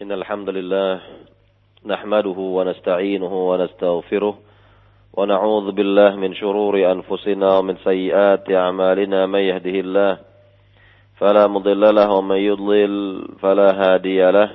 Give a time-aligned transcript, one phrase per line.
[0.00, 1.00] إن الحمد لله
[1.86, 4.38] نحمده ونستعينه ونستغفره
[5.14, 10.18] ونعوذ بالله من شرور أنفسنا ومن سيئات أعمالنا من يهده الله
[11.16, 12.94] فلا مضل له ومن يضلل
[13.40, 14.50] فلا هادي له.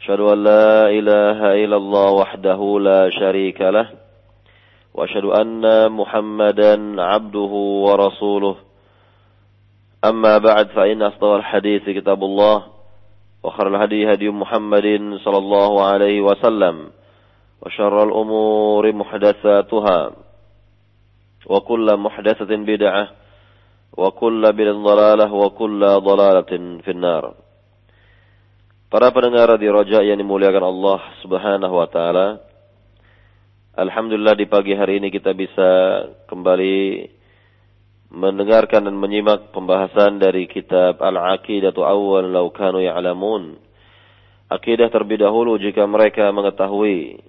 [0.00, 3.88] أشهد أن لا إله إلا الله وحده لا شريك له.
[4.94, 7.52] وأشهد أن محمدا عبده
[7.86, 8.56] ورسوله.
[10.04, 12.71] أما بعد فإن أصدق الحديث كتاب الله.
[13.43, 14.87] وخير الهدي هدي محمد
[15.23, 16.75] صلى الله عليه وسلم
[17.61, 20.11] وشر الأمور محدثاتها
[21.45, 23.05] وكل محدثة بدعة
[23.97, 26.51] وكل بدعة ضلالة وكل ضلالة
[26.83, 27.25] في النار
[28.87, 32.39] Para pendengar di Roja yang dimuliakan Allah Subhanahu wa taala.
[33.75, 35.69] Alhamdulillah di pagi hari ini kita bisa
[36.23, 37.03] kembali
[38.12, 43.56] mendengarkan dan menyimak pembahasan dari kitab Al-Aqidatu Awwal Law Kanu Ya'lamun.
[44.52, 47.24] Akidah terlebih dahulu jika mereka mengetahui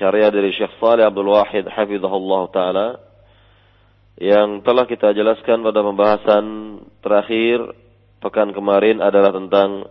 [0.00, 2.88] karya dari Syekh Saleh Abdul Wahid hafizahullah taala
[4.16, 6.44] yang telah kita jelaskan pada pembahasan
[7.04, 7.60] terakhir
[8.24, 9.84] pekan kemarin adalah tentang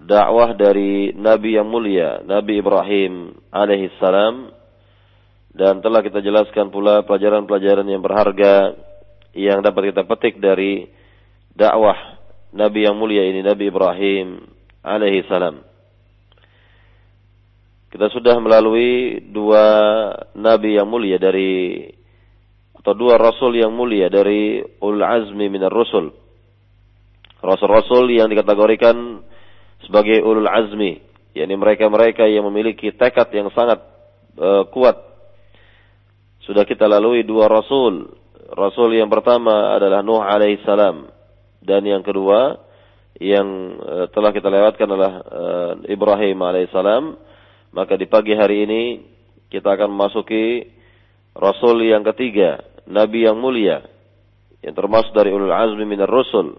[0.00, 4.56] dakwah dari Nabi yang mulia, Nabi Ibrahim alaihi salam
[5.52, 8.72] dan telah kita jelaskan pula pelajaran-pelajaran yang berharga
[9.36, 10.88] yang dapat kita petik dari
[11.54, 12.18] dakwah
[12.50, 14.42] Nabi yang mulia ini Nabi Ibrahim
[14.82, 15.62] alaihi salam.
[17.90, 19.66] Kita sudah melalui dua
[20.38, 21.82] nabi yang mulia dari
[22.70, 26.14] atau dua rasul yang mulia dari ul azmi minar rusul.
[27.40, 29.24] Rasul-rasul yang dikategorikan
[29.84, 31.00] sebagai ulul azmi,
[31.32, 33.80] yakni mereka-mereka yang memiliki tekad yang sangat
[34.36, 34.96] uh, kuat.
[36.44, 38.12] Sudah kita lalui dua rasul
[38.50, 41.06] Rasul yang pertama adalah Nuh alaihissalam
[41.62, 42.58] dan yang kedua
[43.22, 43.46] yang
[43.78, 47.04] uh, telah kita lewatkan adalah uh, Ibrahim alaihissalam.
[47.70, 48.82] Maka di pagi hari ini
[49.46, 50.66] kita akan memasuki
[51.38, 52.58] Rasul yang ketiga,
[52.90, 53.86] Nabi yang mulia
[54.66, 56.58] yang termasuk dari ulul azmi minar rusul.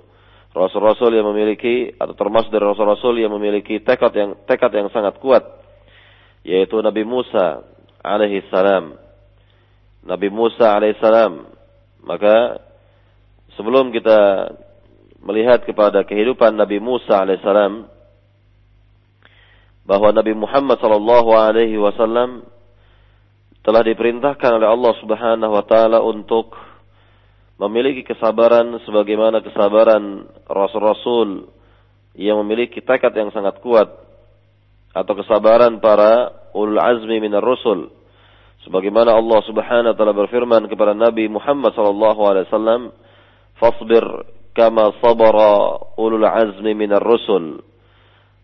[0.52, 5.48] Rasul-rasul yang memiliki atau termasuk dari rasul-rasul yang memiliki tekad yang tekad yang sangat kuat
[6.44, 7.64] yaitu Nabi Musa
[8.04, 8.96] alaihi salam.
[10.08, 11.51] Nabi Musa alaihi salam
[12.02, 12.60] maka
[13.56, 14.52] sebelum kita
[15.22, 17.86] melihat kepada kehidupan Nabi Musa alaihissalam
[19.86, 22.46] bahwa Nabi Muhammad sallallahu alaihi wasallam
[23.62, 26.58] telah diperintahkan oleh Allah Subhanahu wa taala untuk
[27.62, 31.54] memiliki kesabaran sebagaimana kesabaran rasul-rasul
[32.18, 33.86] yang memiliki tekad yang sangat kuat
[34.92, 37.94] atau kesabaran para ulul azmi minar rusul
[38.62, 42.82] Sebagaimana Allah Subhanahu wa taala berfirman kepada Nabi Muhammad sallallahu alaihi wasallam,
[43.58, 44.06] "Fasbir
[44.54, 47.66] kama sabara ulul azmi minar rusul."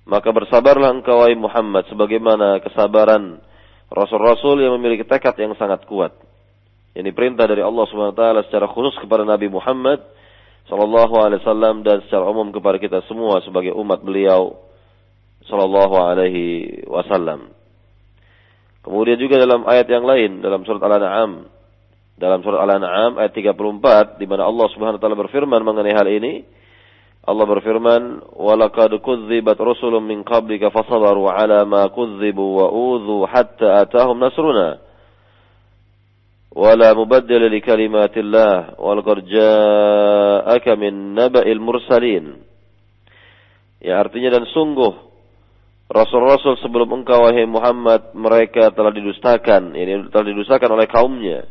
[0.08, 3.44] Maka bersabarlah engkau wahai Muhammad sebagaimana kesabaran
[3.92, 6.16] rasul-rasul yang memiliki tekad yang sangat kuat.
[6.98, 10.02] Ini perintah dari Allah Subhanahu wa taala secara khusus kepada Nabi Muhammad
[10.66, 14.60] sallallahu alaihi wasallam dan secara umum kepada kita semua sebagai umat beliau
[15.46, 17.57] sallallahu alaihi wasallam.
[18.87, 21.47] Kemudian juga dalam ayat yang lain dalam surat Al-An'am
[22.19, 26.43] dalam surat Al-An'am ayat 34 di mana Allah Subhanahu wa taala berfirman mengenai hal ini
[27.23, 34.19] Allah berfirman walaqad kudzibat rusulun min qablika fasabaru ala ma kudzibu wa udhu hatta atahum
[34.19, 34.83] nasruna
[36.53, 42.25] ولا مبدل لكلمات الله ولقد جاءك من نبأ المرسلين
[43.81, 45.06] ya artinya dan sungguh
[45.88, 51.48] Rasul-rasul sebelum engkau wahai Muhammad mereka telah didustakan, ini telah didustakan oleh kaumnya.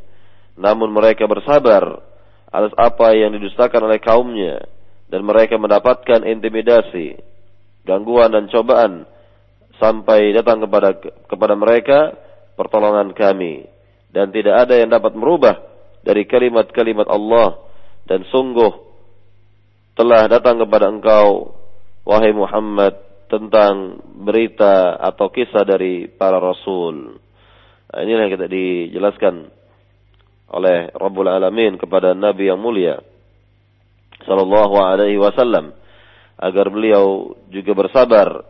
[0.60, 2.04] Namun mereka bersabar
[2.52, 4.60] atas apa yang didustakan oleh kaumnya.
[5.06, 7.14] Dan mereka mendapatkan intimidasi,
[7.86, 9.06] gangguan dan cobaan
[9.78, 10.98] sampai datang kepada
[11.30, 12.12] kepada mereka
[12.58, 13.70] pertolongan kami.
[14.10, 15.62] Dan tidak ada yang dapat merubah
[16.02, 17.56] dari kalimat-kalimat Allah.
[18.04, 18.72] Dan sungguh
[19.96, 21.56] telah datang kepada engkau
[22.04, 27.18] wahai Muhammad tentang berita atau kisah dari para rasul.
[27.90, 29.34] Nah, inilah yang kita dijelaskan
[30.46, 33.02] oleh Rabbul Alamin kepada Nabi yang mulia
[34.26, 35.74] sallallahu alaihi wasallam
[36.38, 38.46] agar beliau juga bersabar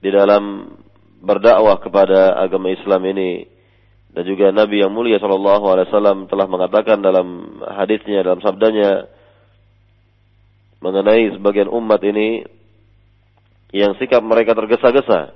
[0.00, 0.74] di dalam
[1.20, 3.46] berdakwah kepada agama Islam ini
[4.10, 9.06] dan juga Nabi yang mulia sallallahu alaihi wasallam telah mengatakan dalam hadisnya dalam sabdanya
[10.80, 12.42] mengenai sebagian umat ini
[13.70, 15.34] yang sikap mereka tergesa-gesa.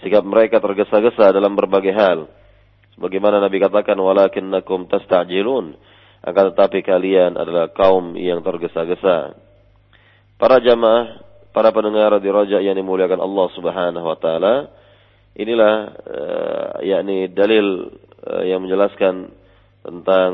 [0.00, 2.28] Sikap mereka tergesa-gesa dalam berbagai hal.
[2.96, 5.76] Sebagaimana Nabi katakan, walakinnakum tasta'jilun.
[6.20, 9.36] Akan tetapi kalian adalah kaum yang tergesa-gesa.
[10.40, 11.20] Para jamaah
[11.50, 14.54] para pendengar di Raja yang dimuliakan Allah Subhanahu wa taala,
[15.36, 17.92] inilah uh, yakni dalil
[18.24, 19.32] uh, yang menjelaskan
[19.80, 20.30] tentang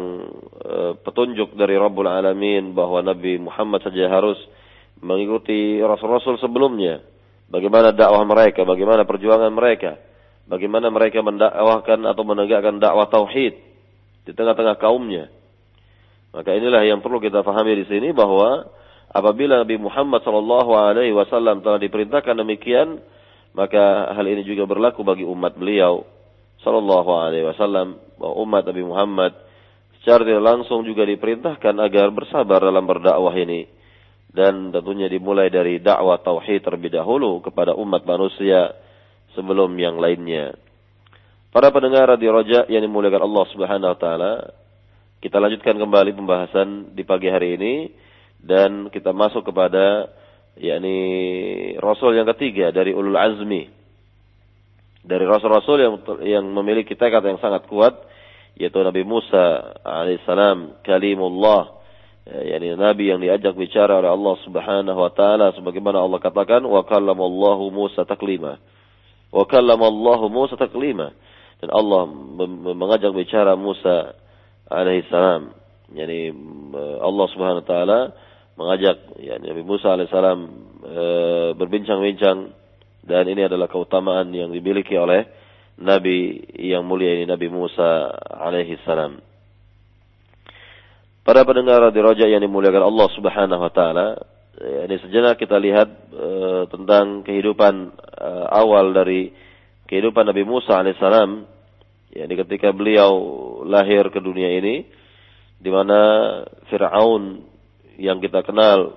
[0.63, 4.37] uh, petunjuk dari Rabbul Alamin bahwa Nabi Muhammad saja harus
[5.01, 7.05] mengikuti rasul-rasul sebelumnya.
[7.47, 10.03] Bagaimana dakwah mereka, bagaimana perjuangan mereka,
[10.51, 13.55] bagaimana mereka mendakwahkan atau menegakkan dakwah tauhid
[14.27, 15.31] di tengah-tengah kaumnya.
[16.35, 18.67] Maka inilah yang perlu kita fahami di sini bahwa
[19.15, 22.99] apabila Nabi Muhammad sallallahu alaihi wasallam telah diperintahkan demikian,
[23.55, 26.05] maka hal ini juga berlaku bagi umat beliau
[26.67, 29.33] sallallahu alaihi wasallam bahwa umat Nabi Muhammad
[30.03, 33.71] secara langsung juga diperintahkan agar bersabar dalam berdakwah ini
[34.37, 38.77] dan tentunya dimulai dari dakwah tauhid terlebih dahulu kepada umat manusia
[39.33, 40.53] sebelum yang lainnya.
[41.49, 44.33] Para pendengar di Roja yang dimuliakan Allah Subhanahu wa taala,
[45.25, 47.75] kita lanjutkan kembali pembahasan di pagi hari ini
[48.45, 50.13] dan kita masuk kepada
[50.61, 51.01] yakni
[51.81, 53.73] rasul yang ketiga dari ulul azmi.
[55.07, 55.95] Dari rasul-rasul yang
[56.29, 57.97] yang memiliki tekad yang sangat kuat
[58.53, 61.76] yaitu Nabi Musa alaihissalam kalimullah
[62.27, 67.71] yakni nabi yang diajak bicara oleh Allah Subhanahu wa taala sebagaimana Allah katakan wa kallamallahu
[67.71, 68.59] Musa taklima.
[69.31, 71.15] Wa kallamallahu Musa taklima.
[71.63, 72.11] Dan Allah
[72.75, 74.13] mengajak bicara Musa
[74.69, 75.55] alaihi salam.
[75.95, 76.35] Yani
[76.99, 78.01] Allah Subhanahu wa taala
[78.57, 80.49] mengajak yani Nabi Musa alaihi salam
[80.81, 81.05] e,
[81.55, 82.51] berbincang-bincang
[83.07, 85.29] dan ini adalah keutamaan yang dimiliki oleh
[85.79, 89.21] nabi yang mulia ini Nabi Musa alaihi salam.
[91.27, 94.15] Para pendengar di Roja yang dimuliakan Allah Subhanahu wa taala,
[94.63, 99.35] ini sejenak kita lihat uh, tentang kehidupan uh, awal dari
[99.91, 101.43] kehidupan Nabi Musa alaihissalam.
[102.15, 103.11] Ya, ketika beliau
[103.67, 104.87] lahir ke dunia ini,
[105.59, 105.99] di mana
[106.71, 107.43] Fir'aun
[107.99, 108.95] yang kita kenal,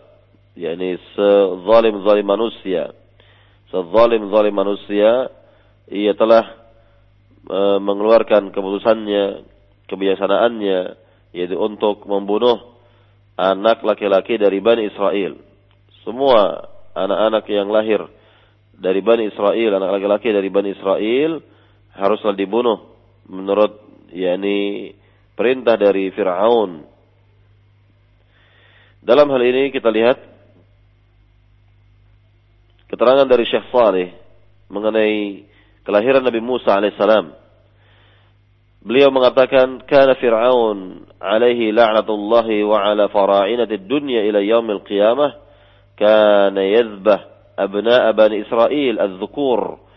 [0.53, 2.93] yakni sezalim-zalim manusia,
[3.73, 5.33] sezalim-zalim manusia,
[5.89, 6.45] ia telah
[7.49, 9.49] uh, mengeluarkan keputusannya,
[9.89, 12.77] kebijaksanaannya, yaitu untuk membunuh
[13.39, 15.39] anak laki-laki dari Bani Israel.
[16.03, 16.67] Semua
[16.97, 18.01] anak-anak yang lahir
[18.75, 21.39] dari Bani Israel, anak laki-laki dari Bani Israel
[21.95, 22.91] haruslah dibunuh
[23.27, 23.79] menurut
[24.11, 24.91] yakni
[25.35, 26.83] perintah dari Firaun.
[28.99, 30.19] Dalam hal ini kita lihat
[32.91, 34.11] keterangan dari Syekh Saleh
[34.67, 35.47] mengenai
[35.87, 37.38] kelahiran Nabi Musa alaihissalam
[38.79, 45.35] Beliau mengatakan, "Kana Fir'aun alaihi la'natullahi wa ala fara'inati dunya ila yaumil qiyamah
[45.99, 47.19] kana yadhbah
[47.59, 49.89] abna'a bani Israel al-dhukur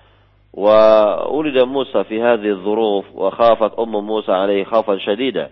[0.53, 5.49] وولد موسى في هذه الظروف وخافت أم موسى عليه خوفا شديدا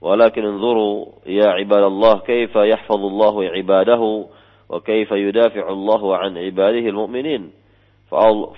[0.00, 4.24] ولكن انظروا يا عباد الله كيف يحفظ الله عباده
[4.68, 7.50] وكيف يدافع الله عن عباده المؤمنين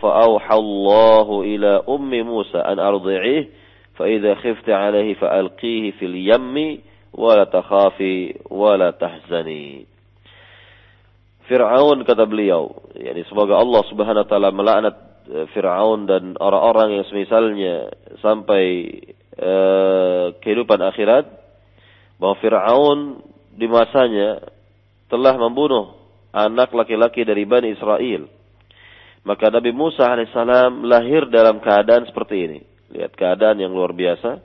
[0.02, 3.49] فأوحى الله إلى أم موسى أن أرضعيه
[3.95, 6.81] فإذا خفت عليه فألقيه في اليم
[7.13, 9.86] ولا تخافي ولا تحزني
[11.45, 14.98] Fir'aun kata beliau, yani semoga Allah Subhanahu wa taala melaknat
[15.30, 18.66] e, Fir'aun dan orang-orang yang semisalnya sampai
[19.38, 21.30] uh, kehidupan akhirat
[22.18, 23.22] bahwa Fir'aun
[23.54, 24.42] di masanya
[25.12, 25.95] telah membunuh
[26.33, 28.27] anak laki-laki dari Bani Israel.
[29.25, 32.60] Maka Nabi Musa alaihissalam lahir dalam keadaan seperti ini.
[32.90, 34.42] Lihat keadaan yang luar biasa,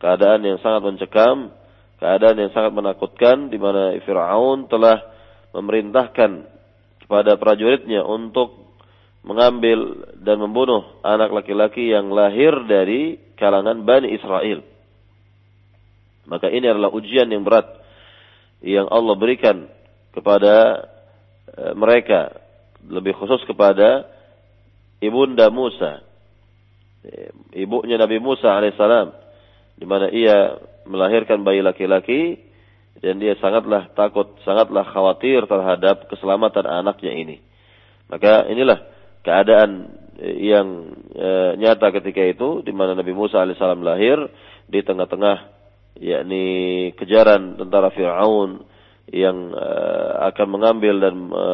[0.00, 1.52] keadaan yang sangat mencekam,
[2.00, 5.04] keadaan yang sangat menakutkan di mana Firaun telah
[5.52, 6.48] memerintahkan
[7.04, 8.64] kepada prajuritnya untuk
[9.24, 14.64] mengambil dan membunuh anak laki-laki yang lahir dari kalangan Bani Israel.
[16.24, 17.68] Maka ini adalah ujian yang berat
[18.64, 19.68] yang Allah berikan
[20.16, 20.88] kepada
[21.52, 22.32] eh, mereka,
[22.88, 24.08] lebih khusus kepada
[25.04, 26.13] ibunda Musa
[27.52, 29.12] ibunya Nabi Musa alaihissalam
[29.76, 30.56] di mana ia
[30.86, 32.38] melahirkan bayi laki-laki
[33.02, 37.36] dan dia sangatlah takut, sangatlah khawatir terhadap keselamatan anaknya ini.
[38.06, 38.78] Maka inilah
[39.26, 44.20] keadaan eh, yang e, nyata ketika itu di mana Nabi Musa alaihissalam lahir
[44.70, 45.36] di tengah-tengah
[45.98, 46.46] yakni
[46.94, 48.62] kejaran tentara Firaun
[49.10, 49.68] yang e,
[50.30, 51.46] akan mengambil dan e,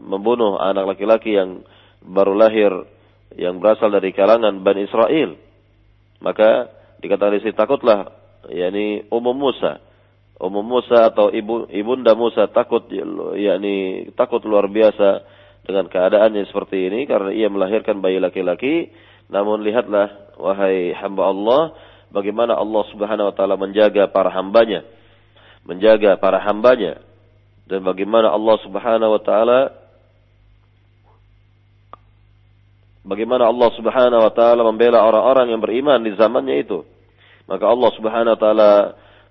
[0.00, 1.66] membunuh anak laki-laki yang
[2.00, 2.72] baru lahir
[3.36, 5.36] yang berasal dari kalangan Bani Israel.
[6.22, 6.70] Maka
[7.02, 8.00] dikatakan di takutlah
[8.50, 9.82] yakni umum Musa.
[10.42, 12.90] Umum Musa atau ibu ibunda Musa takut
[13.38, 15.22] yakni takut luar biasa
[15.62, 18.90] dengan keadaannya seperti ini karena ia melahirkan bayi laki-laki.
[19.30, 21.60] Namun lihatlah wahai hamba Allah
[22.10, 24.82] bagaimana Allah Subhanahu wa taala menjaga para hambanya.
[25.62, 26.98] Menjaga para hambanya
[27.70, 29.81] dan bagaimana Allah Subhanahu wa taala
[33.06, 36.86] bagaimana Allah Subhanahu wa taala membela orang-orang yang beriman di zamannya itu.
[37.50, 38.72] Maka Allah Subhanahu wa taala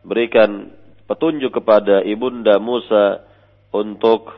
[0.03, 0.71] berikan
[1.07, 3.23] petunjuk kepada ibunda Musa
[3.71, 4.31] untuk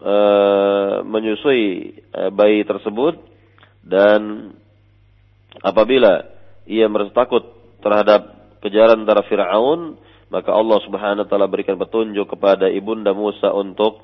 [0.00, 3.20] uh, menyusui uh, bayi tersebut
[3.84, 4.52] dan
[5.60, 6.24] apabila
[6.64, 7.44] ia merasa takut
[7.84, 8.32] terhadap
[8.64, 10.00] kejaran dari Firaun,
[10.32, 14.00] maka Allah Subhanahu wa taala berikan petunjuk kepada ibunda Musa untuk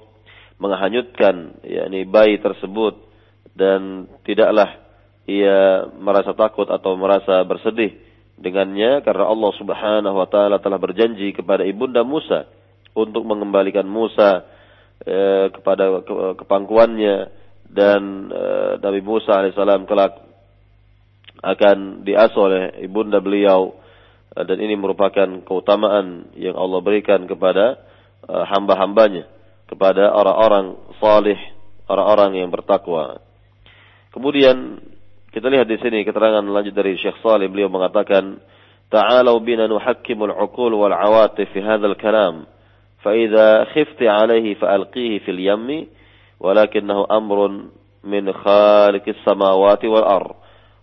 [0.60, 3.09] menghanyutkan yakni bayi tersebut
[3.60, 4.80] dan tidaklah
[5.28, 7.92] ia merasa takut atau merasa bersedih
[8.40, 12.48] dengannya karena Allah Subhanahu wa taala telah berjanji kepada ibunda Musa
[12.96, 14.48] untuk mengembalikan Musa
[15.04, 16.48] eh, kepada ke,
[17.70, 20.16] dan eh, Nabi Musa alaihissalam kelak
[21.40, 23.76] akan diasuh oleh ibunda beliau
[24.32, 27.92] eh, dan ini merupakan keutamaan yang Allah berikan kepada
[28.30, 29.26] hamba-hambanya
[29.70, 31.38] kepada orang-orang salih,
[31.86, 33.22] orang-orang yang bertakwa.
[34.13, 34.79] Kemudian
[35.29, 38.39] kita lihat di sini keterangan lanjut dari Syekh Salih beliau mengatakan
[38.91, 42.45] تعالوا بنا نحكم العقول والعواطف في هذا الكلام
[43.01, 45.88] فإذا خفت عليه فألقيه في اليم
[46.39, 47.62] ولكنه أمر
[48.03, 50.35] من خالق السماوات والأرض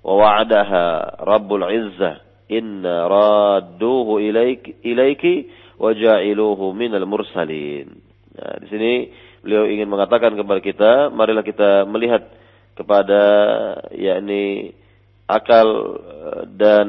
[0.05, 2.17] ووعدها رب العزة
[2.53, 5.47] إن رادوه إليك إليك
[5.79, 7.87] وجعلوه من المرسلين
[8.39, 8.93] nah, di sini
[9.43, 12.23] beliau ingin mengatakan kepada kita marilah kita melihat
[12.78, 13.22] kepada
[13.92, 14.72] yakni
[15.28, 15.68] akal
[15.98, 16.88] eh, dan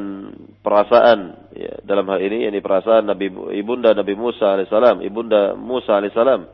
[0.62, 6.44] perasaan ya, dalam hal ini yakni perasaan Nabi ibunda Nabi Musa alaihissalam ibunda Musa alaihissalam.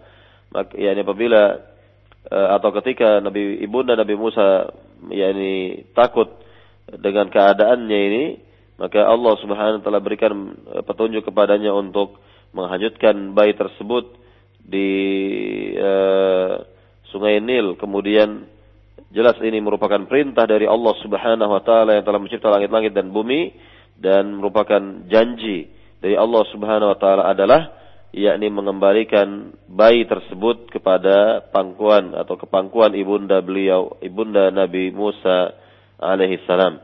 [0.54, 1.42] Maka yakni apabila
[2.30, 4.70] uh, atau ketika Nabi ibunda Nabi Musa
[5.10, 6.30] yakni takut
[6.86, 8.24] dengan keadaannya ini
[8.74, 10.34] maka Allah Subhanahu wa taala berikan
[10.74, 12.18] eh, petunjuk kepadanya untuk
[12.54, 14.14] menghanyutkan bayi tersebut
[14.62, 14.88] di
[15.74, 16.62] uh,
[17.10, 17.74] Sungai Nil.
[17.76, 18.46] Kemudian
[19.14, 23.54] Jelas ini merupakan perintah dari Allah Subhanahu wa taala yang telah mencipta langit-langit dan bumi
[23.94, 25.70] dan merupakan janji
[26.02, 27.70] dari Allah Subhanahu wa taala adalah
[28.10, 35.54] yakni mengembalikan bayi tersebut kepada pangkuan atau kepangkuan ibunda beliau, ibunda Nabi Musa
[36.02, 36.82] alaihi salam.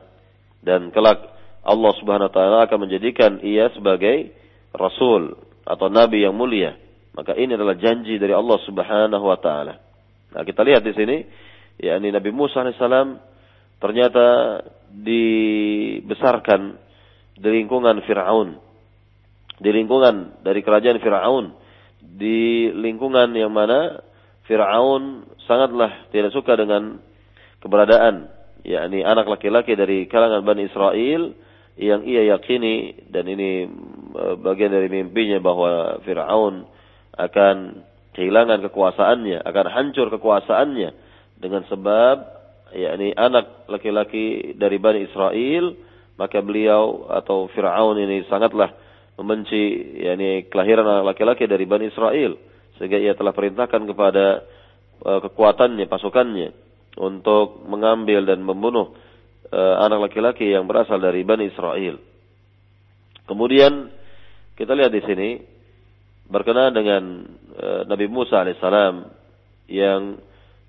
[0.62, 1.34] Dan kelak
[1.66, 4.30] Allah Subhanahu wa taala akan menjadikan ia sebagai
[4.70, 5.34] rasul
[5.66, 6.78] atau nabi yang mulia.
[7.10, 9.82] Maka ini adalah janji dari Allah Subhanahu wa taala.
[10.30, 11.16] Nah, kita lihat di sini
[11.80, 13.16] yakni Nabi Musa alaihissalam
[13.80, 14.60] ternyata
[14.92, 16.76] dibesarkan
[17.40, 18.60] di lingkungan Fir'aun.
[19.60, 21.56] Di lingkungan dari kerajaan Fir'aun.
[22.00, 24.04] Di lingkungan yang mana
[24.44, 27.00] Fir'aun sangatlah tidak suka dengan
[27.64, 28.38] keberadaan.
[28.60, 31.32] yakni anak laki-laki dari kalangan Bani Israel
[31.80, 33.64] yang ia yakini dan ini
[34.12, 36.68] e, bagian dari mimpinya bahwa Fir'aun
[37.16, 37.56] akan
[38.12, 40.92] kehilangan kekuasaannya, akan hancur kekuasaannya
[41.40, 42.16] dengan sebab
[42.76, 45.74] yakni anak laki-laki dari Bani Israel
[46.20, 48.70] maka beliau atau Firaun ini sangatlah
[49.16, 52.36] membenci yakni kelahiran anak laki-laki dari Bani Israel
[52.76, 54.44] sehingga ia telah perintahkan kepada
[55.04, 56.52] uh, kekuatannya pasukannya
[57.00, 58.92] untuk mengambil dan membunuh
[59.52, 62.00] uh, anak laki-laki yang berasal dari Bani Israel.
[63.28, 63.92] Kemudian
[64.56, 65.28] kita lihat di sini
[66.28, 67.02] berkenaan dengan
[67.56, 68.94] uh, Nabi Musa alaihissalam
[69.68, 70.20] yang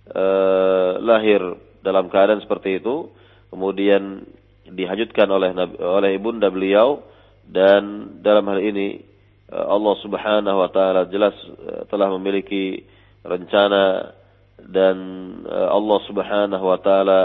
[0.01, 1.39] Eh, lahir
[1.86, 3.13] dalam keadaan seperti itu,
[3.53, 4.25] kemudian
[4.65, 7.05] dihajutkan oleh oleh ibunda beliau
[7.46, 8.98] dan dalam hal ini
[9.46, 12.81] eh, Allah Subhanahu wa taala jelas eh, telah memiliki
[13.22, 14.17] rencana
[14.62, 14.98] dan
[15.46, 17.22] Allah Subhanahu wa taala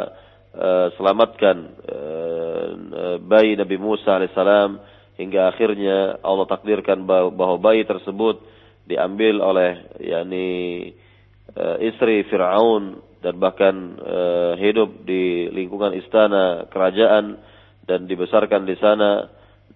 [0.96, 1.56] selamatkan
[3.28, 4.80] bayi Nabi Musa alaihissalam
[5.20, 8.40] hingga akhirnya Allah takdirkan bahwa bayi tersebut
[8.88, 10.48] diambil oleh yakni
[11.56, 17.40] uh, istri Fir'aun dan bahkan uh, hidup di lingkungan istana kerajaan
[17.88, 19.26] dan dibesarkan di sana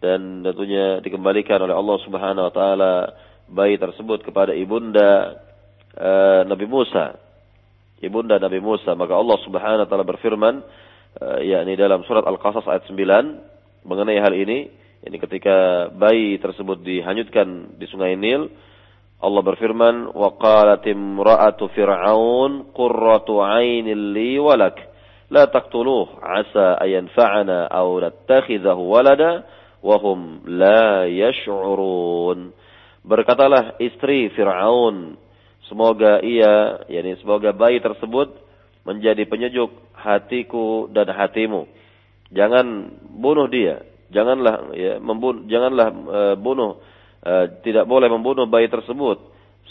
[0.01, 2.95] dan tentunya dikembalikan oleh Allah Subhanahu wa taala
[3.51, 5.41] bayi tersebut kepada ibunda
[5.97, 7.19] uh, Nabi Musa.
[8.01, 10.57] Ibunda Nabi Musa, maka Allah Subhanahu wa taala berfirman
[11.43, 12.97] yakni dalam surat Al-Qasas ayat 9
[13.85, 14.71] mengenai hal ini,
[15.05, 18.53] ini ketika bayi tersebut dihanyutkan di Sungai Nil,
[19.21, 24.81] Allah berfirman, "Wa qalat imra'atu fir'aun qurratu 'ainin li wa lak,
[25.29, 29.45] la taqtuluh 'asa an yanfa'ana aw nattakhidhahu walada
[29.85, 30.01] wa
[30.49, 32.57] la yash'urun."
[33.01, 35.17] Berkatalah istri Fir'aun,
[35.69, 38.29] semoga ia, yakni semoga bayi tersebut
[38.85, 41.65] menjadi penyejuk hatiku dan hatimu.
[42.33, 46.81] Jangan bunuh dia, janganlah ya membunuh, janganlah uh, bunuh
[47.21, 49.21] Eh, tidak boleh membunuh bayi tersebut.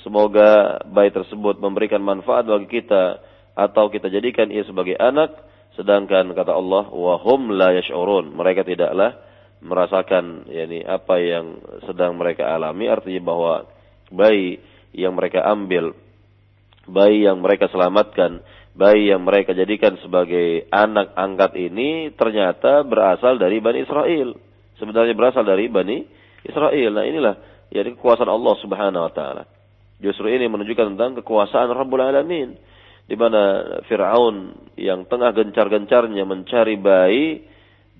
[0.06, 3.20] Semoga bayi tersebut memberikan manfaat bagi kita
[3.58, 5.34] atau kita jadikan ia sebagai anak.
[5.74, 8.38] Sedangkan kata Allah wahum la yash'urun.
[8.38, 9.18] Mereka tidaklah
[9.65, 11.58] merasakan yakni apa yang
[11.89, 12.86] sedang mereka alami.
[12.86, 13.65] Artinya bahwa
[14.13, 14.62] bayi
[14.94, 15.98] yang mereka ambil
[16.89, 18.41] bayi yang mereka selamatkan
[18.74, 24.38] bayi yang mereka jadikan sebagai anak angkat ini ternyata berasal dari Bani Israel.
[24.77, 26.91] Sebenarnya berasal dari Bani Israel.
[26.96, 27.36] Nah inilah
[27.74, 29.43] yakni kekuasaan Allah Subhanahu wa taala.
[30.00, 32.55] Justru ini menunjukkan tentang kekuasaan Rabbul Alamin.
[33.10, 37.41] Di mana Fir'aun yang tengah gencar-gencarnya mencari bayi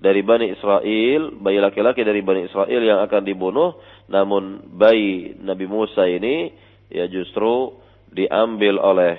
[0.00, 3.76] dari Bani Israel, bayi laki-laki dari Bani Israel yang akan dibunuh,
[4.08, 6.54] namun bayi Nabi Musa ini
[6.88, 7.74] ya justru
[8.08, 9.18] diambil oleh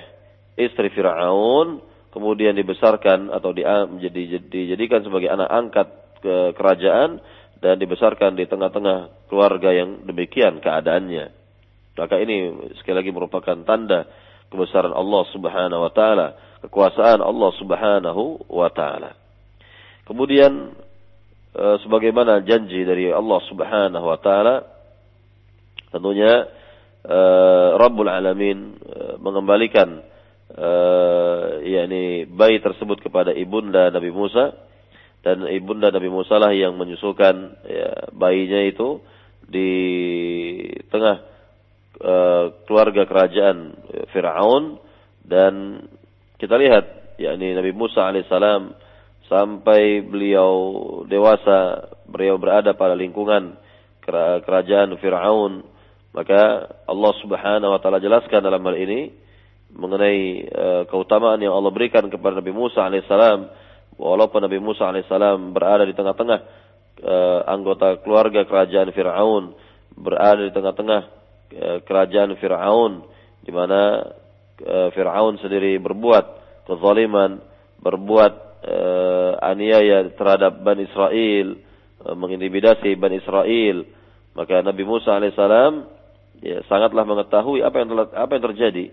[0.56, 1.78] istri Fir'aun,
[2.10, 5.88] kemudian dibesarkan atau dijadikan sebagai anak angkat
[6.24, 7.20] ke kerajaan
[7.62, 11.30] dan dibesarkan di tengah-tengah keluarga yang demikian keadaannya.
[11.94, 12.50] Maka ini
[12.82, 14.10] sekali lagi merupakan tanda
[14.50, 16.34] kebesaran Allah Subhanahu wa taala,
[16.66, 19.14] kekuasaan Allah Subhanahu wa taala.
[20.02, 20.74] Kemudian
[21.54, 24.66] e, sebagaimana janji dari Allah Subhanahu wa taala
[25.94, 26.50] tentunya
[27.06, 27.18] e,
[27.78, 30.10] Rabbul Alamin e, mengembalikan
[31.64, 34.52] yakni bayi tersebut kepada ibunda Nabi Musa
[35.22, 37.34] dan ibunda Nabi Musa lah yang menyusukan
[37.66, 38.98] ya, bayinya itu
[39.46, 39.70] di
[40.90, 41.32] tengah
[42.02, 43.78] Eh, keluarga kerajaan
[44.10, 44.80] Fir'aun.
[45.22, 45.86] Dan
[46.34, 48.74] kita lihat yakni Nabi Musa alaihissalam
[49.30, 50.50] sampai beliau
[51.06, 53.54] dewasa beliau berada pada lingkungan
[54.42, 55.62] kerajaan Fir'aun.
[56.10, 59.14] Maka Allah Subhanahu wa taala jelaskan dalam hal ini
[59.70, 60.18] mengenai
[60.50, 63.46] uh, keutamaan yang Allah berikan kepada Nabi Musa alaihissalam
[64.02, 66.38] walaupun Nabi Musa alaihissalam berada di tengah-tengah
[67.06, 69.54] uh, anggota keluarga kerajaan Firaun
[69.94, 73.04] berada di tengah-tengah Eh, kerajaan Fir'aun
[73.44, 74.00] di mana
[74.56, 76.24] eh, Fir'aun sendiri berbuat
[76.64, 77.42] kezaliman,
[77.82, 78.32] berbuat
[78.62, 81.58] uh, aniaya terhadap Bani Israel,
[82.14, 83.82] mengintimidasi Bani Israel.
[84.38, 85.82] Maka Nabi Musa alaihissalam
[86.38, 88.84] ya, sangatlah mengetahui apa yang telah, apa yang terjadi,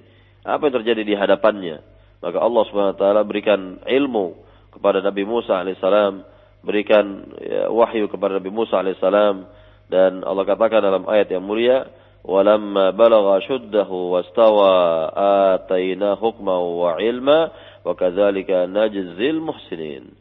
[0.41, 1.77] apa yang terjadi di hadapannya.
[2.25, 2.65] Maka Allah
[2.97, 4.33] taala berikan ilmu
[4.69, 6.25] kepada Nabi Musa alaihissalam,
[6.63, 9.47] berikan ya, wahyu kepada Nabi Musa alaihissalam
[9.89, 11.89] dan Allah katakan dalam ayat yang mulia,
[12.21, 15.09] "Walamma balagha shuddahu wastawa
[15.57, 17.49] ataina hukma wa ilma
[17.81, 20.13] wa kadzalika najzil muhsinin."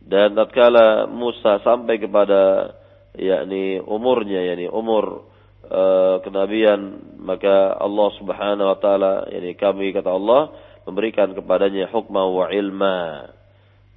[0.00, 2.72] Dan tatkala Musa sampai kepada
[3.12, 5.28] yakni umurnya yakni umur
[5.68, 10.48] uh, kenabian maka Allah Subhanahu wa taala yakni kami kata Allah
[10.88, 13.28] memberikan kepadanya hukma wa ilma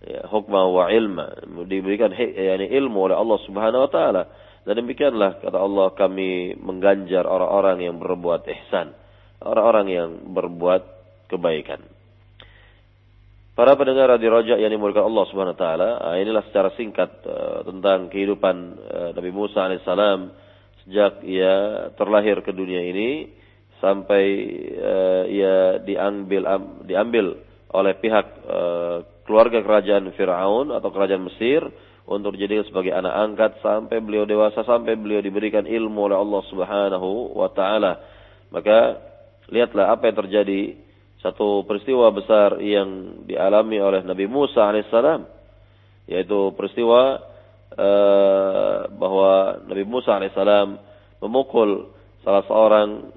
[0.04, 1.34] ya, hukma wa ilma
[1.68, 4.24] diberikan ilmu oleh Allah Subhanahu wa taala
[4.64, 8.96] dan demikianlah kata Allah kami mengganjar orang-orang yang berbuat ihsan.
[9.44, 10.82] Orang-orang yang berbuat
[11.28, 11.84] kebaikan.
[13.54, 17.62] Para pendengar di Raja yang dimulakan Allah Subhanahu wa taala, ah, inilah secara singkat uh,
[17.68, 20.32] tentang kehidupan uh, Nabi Musa alaihissalam
[20.88, 23.30] sejak ia terlahir ke dunia ini
[23.78, 24.26] sampai
[24.80, 27.38] uh, ia diambil um, diambil
[27.74, 31.66] oleh pihak uh, keluarga kerajaan Firaun atau kerajaan Mesir
[32.04, 37.34] untuk dijadikan sebagai anak angkat sampai beliau dewasa sampai beliau diberikan ilmu oleh Allah Subhanahu
[37.34, 37.94] wa taala.
[38.52, 39.00] Maka
[39.50, 40.62] lihatlah apa yang terjadi
[41.24, 45.24] satu peristiwa besar yang dialami oleh Nabi Musa alaihissalam
[46.04, 47.24] yaitu peristiwa
[47.80, 50.76] uh, bahwa Nabi Musa alaihissalam
[51.24, 51.96] memukul
[52.28, 53.08] salah seorang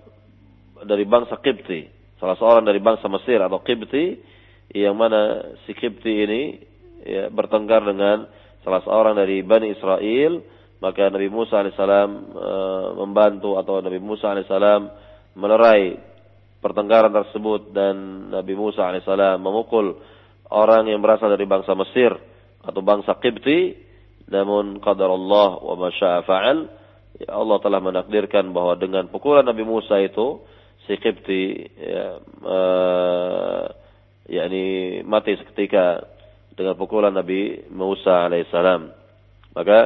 [0.86, 1.90] dari bangsa Qibti,
[2.22, 4.35] salah seorang dari bangsa Mesir atau Qibti
[4.74, 6.42] yang mana si Qibti ini
[7.06, 8.26] ya, bertengkar dengan
[8.66, 10.42] salah seorang dari Bani Israel,
[10.82, 12.50] maka Nabi Musa alaihissalam e,
[12.98, 14.90] membantu atau Nabi Musa alaihissalam
[15.38, 15.94] melerai
[16.58, 17.70] pertengkaran tersebut.
[17.70, 19.94] Dan Nabi Musa alaihissalam memukul
[20.50, 22.10] orang yang berasal dari bangsa Mesir
[22.66, 23.86] atau bangsa Qibti
[24.26, 26.58] namun qadar Allah wa ma fa'al.
[27.16, 30.42] Ya Allah telah menakdirkan bahwa dengan pukulan Nabi Musa itu
[30.84, 33.64] si Qibti ya, uh,
[34.26, 36.02] yakni mati seketika
[36.56, 38.90] dengan pukulan Nabi Musa alaihissalam.
[39.54, 39.78] Maka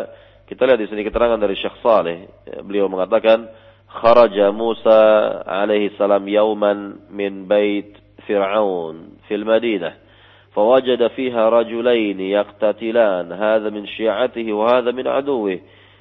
[0.49, 2.27] kita lihat di sini keterangan dari Syekh Saleh.
[2.67, 3.47] Beliau mengatakan,
[3.87, 4.99] "Kharaja Musa
[5.47, 7.95] alaihi salam yauman min bait
[8.27, 10.11] Fir'aun fil Madinah."
[10.51, 15.59] فوجد فيها رجلين يقتتلان هذا من شيعته وهذا من عدوه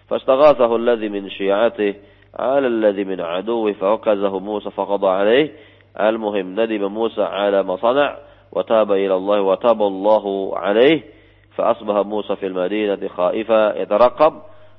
[0.10, 1.93] فاستغاثه الذي من شيعته
[2.39, 5.52] على الذي من عدوه فوكزه موسى فقضى عليه
[5.99, 8.17] المهم ندم موسى على ما صنع
[8.51, 11.01] وتاب إلى الله وتاب الله عليه
[11.55, 14.33] فأصبح موسى في المدينة خائفا يترقب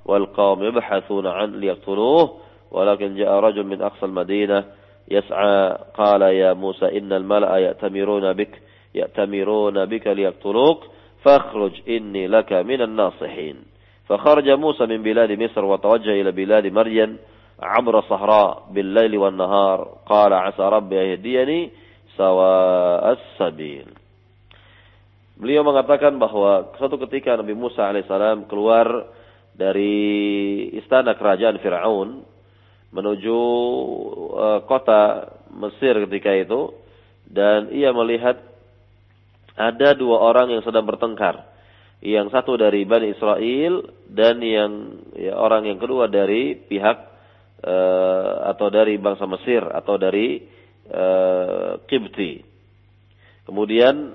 [0.05, 2.37] والقوم يبحثون عن ليقتلوه
[2.71, 4.65] ولكن جاء رجل من أقصى المدينة
[5.09, 8.63] يسعى قال يا موسى إن الملأ يأتمرون بك
[8.95, 10.85] يأتمرون بك ليقتلوك
[11.25, 13.69] fakhruj inni laka minan nasihin.
[14.11, 17.17] فخرج موسى من بلاد مصر وتوجه إلى بلاد مرين
[17.63, 21.71] عبر الصحراء بالليل والنهار قال عسى ربي يهديني
[22.21, 23.89] sawa'as sabil.
[25.41, 29.09] Beliau mengatakan bahwa suatu ketika Nabi Musa alaihissalam keluar
[29.57, 32.29] dari istana kerajaan Firaun
[32.93, 33.41] menuju
[34.37, 36.77] e, kota Mesir ketika itu
[37.25, 38.37] dan ia melihat
[39.57, 41.49] ada dua orang yang sedang bertengkar.
[42.01, 44.73] Yang satu dari Bani Israel dan yang
[45.17, 46.97] ya, orang yang kedua dari pihak
[47.61, 50.41] uh, atau dari bangsa Mesir atau dari
[50.91, 52.43] uh, Kibti.
[53.47, 54.15] Kemudian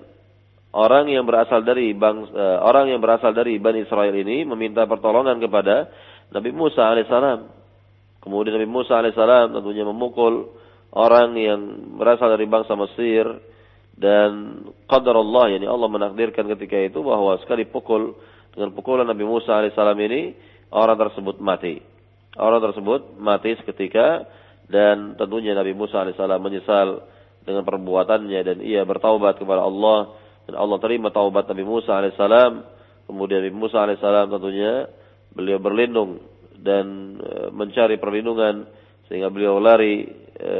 [0.75, 5.39] orang yang berasal dari bangsa, uh, orang yang berasal dari Bani Israel ini meminta pertolongan
[5.39, 5.89] kepada
[6.31, 7.39] Nabi Musa alaihissalam.
[8.23, 10.51] Kemudian Nabi Musa alaihissalam tentunya memukul
[10.95, 11.59] orang yang
[11.99, 13.27] berasal dari bangsa Mesir
[13.95, 14.59] dan
[14.91, 18.15] qadar Allah yani Allah menakdirkan ketika itu bahwa sekali pukul
[18.51, 20.35] dengan pukulan Nabi Musa alaihissalam ini
[20.71, 21.79] orang tersebut mati.
[22.35, 24.27] Orang tersebut mati seketika
[24.65, 27.05] dan tentunya Nabi Musa alaihissalam menyesal
[27.45, 30.17] dengan perbuatannya dan ia bertaubat kepada Allah.
[30.45, 32.65] Dan Allah terima taubat Nabi Musa alaihissalam.
[33.05, 34.89] Kemudian Nabi Musa alaihissalam tentunya
[35.29, 36.21] beliau berlindung
[36.57, 38.65] dan e, mencari perlindungan
[39.05, 40.01] sehingga beliau lari
[40.33, 40.55] e,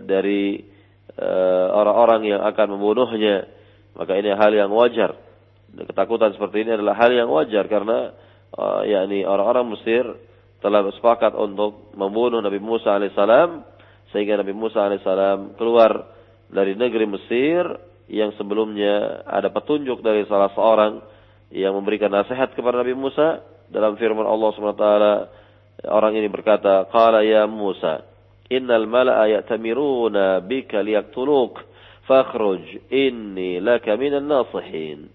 [0.00, 0.64] dari
[1.12, 3.44] eh, orang-orang e, yang akan membunuhnya.
[4.00, 5.12] Maka ini hal yang wajar.
[5.70, 8.16] Ketakutan seperti ini adalah hal yang wajar karena
[8.48, 10.08] e, yakni orang-orang Mesir
[10.60, 13.64] telah bersepakat untuk membunuh Nabi Musa alaihissalam
[14.12, 16.04] sehingga Nabi Musa alaihissalam keluar
[16.52, 17.64] dari negeri Mesir
[18.10, 21.00] yang sebelumnya ada petunjuk dari salah seorang
[21.50, 24.86] yang memberikan nasihat kepada Nabi Musa dalam firman Allah SWT
[25.88, 28.04] Orang ini berkata, "Qala ya Musa,
[28.52, 31.56] innal mala'a ya'tamiruna bika liyaqtuluk,
[32.04, 35.08] fakhruj inni laka minan nasihin."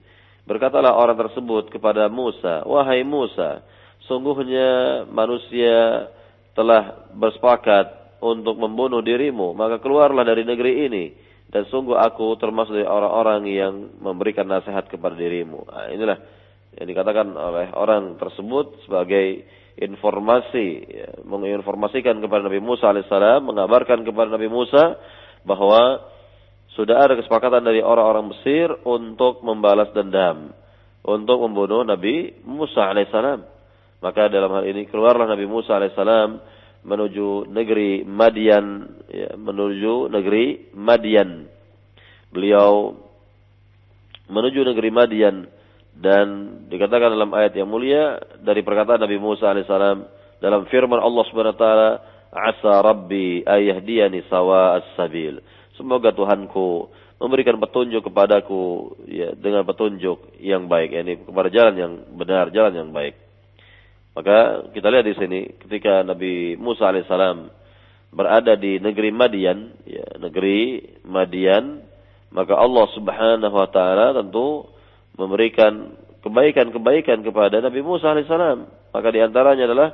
[0.49, 3.61] Berkatalah orang tersebut kepada Musa, "Wahai Musa,
[4.05, 6.09] sungguhnya manusia
[6.55, 11.05] telah bersepakat untuk membunuh dirimu, maka keluarlah dari negeri ini."
[11.45, 15.63] Dan sungguh aku termasuk dari orang-orang yang memberikan nasihat kepada dirimu.
[15.69, 16.17] Nah, inilah
[16.75, 19.45] yang dikatakan oleh orang tersebut sebagai
[19.79, 24.99] informasi ya, menginformasikan kepada Nabi Musa alaihissalam mengabarkan kepada Nabi Musa
[25.47, 26.03] bahwa
[26.75, 30.51] sudah ada kesepakatan dari orang-orang Mesir untuk membalas dendam
[31.03, 33.54] untuk membunuh Nabi Musa alaihissalam
[34.03, 36.39] maka dalam hal ini keluarlah Nabi Musa alaihissalam
[36.85, 41.49] menuju negeri Madian ya, menuju negeri Madian
[42.29, 42.93] beliau
[44.29, 45.35] menuju negeri Madian
[45.95, 50.03] dan dikatakan dalam ayat yang mulia dari perkataan Nabi Musa alaihissalam
[50.43, 51.89] dalam firman Allah Subhanahu wa taala,
[52.29, 55.39] "Asa Rabbi ayahdiyani sawa as-sabil."
[55.79, 62.51] Semoga Tuhanku memberikan petunjuk kepadaku ya dengan petunjuk yang baik, yakni kepada jalan yang benar,
[62.51, 63.15] jalan yang baik.
[64.15, 67.51] Maka kita lihat di sini ketika Nabi Musa alaihissalam
[68.15, 71.83] berada di negeri Madian, ya, negeri Madian,
[72.31, 74.71] maka Allah Subhanahu wa taala tentu
[75.19, 78.71] memberikan kebaikan-kebaikan kepada Nabi Musa alaihissalam.
[78.95, 79.89] Maka di antaranya adalah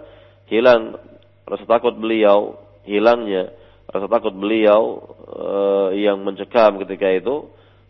[0.45, 1.01] hilang
[1.49, 3.49] rasa takut beliau, hilangnya
[3.89, 7.49] rasa takut beliau uh, yang mencekam ketika itu,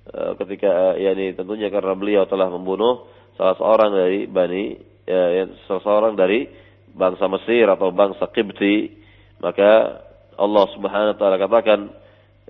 [0.10, 3.06] uh, ketika uh, yakni tentunya karena beliau telah membunuh
[3.38, 6.47] salah seorang dari bani, ya, salah seorang dari
[6.91, 8.95] bangsa Mesir atau bangsa Qibti,
[9.43, 10.04] maka
[10.39, 11.80] Allah Subhanahu wa taala katakan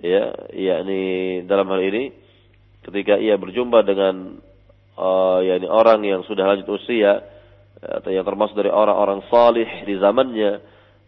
[0.02, 2.14] ya yakni dalam hal ini
[2.86, 4.38] ketika ia berjumpa dengan
[4.98, 7.22] uh, yakni orang yang sudah lanjut usia
[7.82, 10.62] atau yang termasuk dari orang-orang salih di zamannya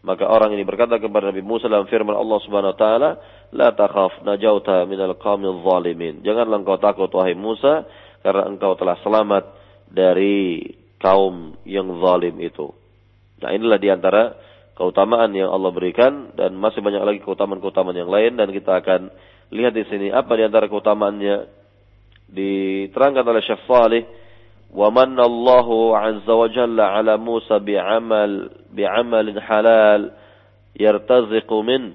[0.03, 3.09] maka orang ini berkata kepada Nabi Musa dalam firman Allah Subhanahu wa taala
[3.55, 6.19] la takhaf najauta minal qamil zalimin.
[6.27, 7.87] Janganlah engkau takut wahai Musa
[8.19, 9.47] karena engkau telah selamat
[9.87, 10.67] dari
[11.03, 12.71] kaum yang zalim itu.
[13.43, 14.39] Nah inilah di antara
[14.79, 19.11] keutamaan yang Allah berikan dan masih banyak lagi keutamaan-keutamaan yang lain dan kita akan
[19.51, 21.45] lihat di sini apa di antara keutamaannya
[22.31, 24.03] diterangkan oleh Syekh Salih
[24.73, 25.67] wa Allah
[26.09, 30.09] azza wa jalla ala Musa bi'amal bi'amalin halal
[30.73, 31.93] yartaziqu min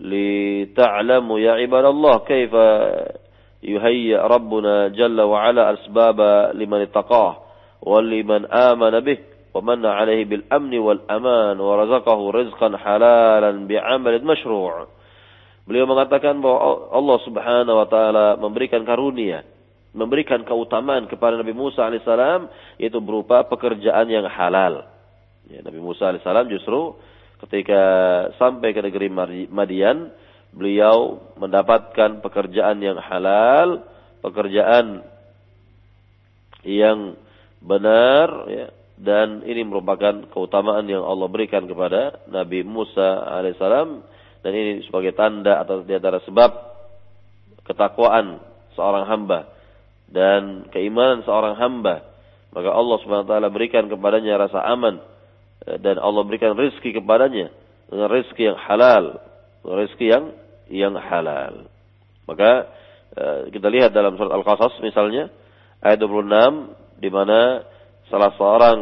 [0.00, 2.66] li ta'lamu ya ibadallah kaifa
[3.60, 7.43] yuhayya rabbuna jalla wa ala asbaba liman taqah.
[7.83, 9.17] ولمن آمن به
[9.53, 14.73] ومن عليه بالأمن والأمان ورزقه رزقا حلالا بعمل مشروع
[15.69, 19.45] Beliau mengatakan bahwa Allah Subhanahu wa taala memberikan karunia
[19.93, 22.49] memberikan keutamaan kepada Nabi Musa alaihissalam
[22.81, 24.85] yaitu berupa pekerjaan yang halal.
[25.49, 26.97] Ya, Nabi Musa alaihissalam justru
[27.45, 27.81] ketika
[28.37, 29.09] sampai ke negeri
[29.49, 30.13] Madian,
[30.53, 33.85] beliau mendapatkan pekerjaan yang halal,
[34.21, 35.05] pekerjaan
[36.65, 37.17] yang
[37.64, 38.68] benar ya.
[38.94, 44.06] Dan ini merupakan keutamaan yang Allah berikan kepada Nabi Musa alaihissalam
[44.46, 46.50] dan ini sebagai tanda atau di antara sebab
[47.66, 48.38] ketakwaan
[48.78, 49.50] seorang hamba
[50.06, 52.06] dan keimanan seorang hamba.
[52.54, 55.02] Maka Allah Subhanahu wa taala berikan kepadanya rasa aman
[55.66, 57.50] eh, dan Allah berikan rezeki kepadanya
[57.90, 59.04] dengan rezeki yang halal,
[59.66, 60.24] rezeki yang
[60.70, 61.66] yang halal.
[62.30, 62.70] Maka
[63.18, 65.34] eh, kita lihat dalam surat Al-Qasas misalnya
[65.82, 67.62] ayat 26 di mana
[68.08, 68.78] salah seorang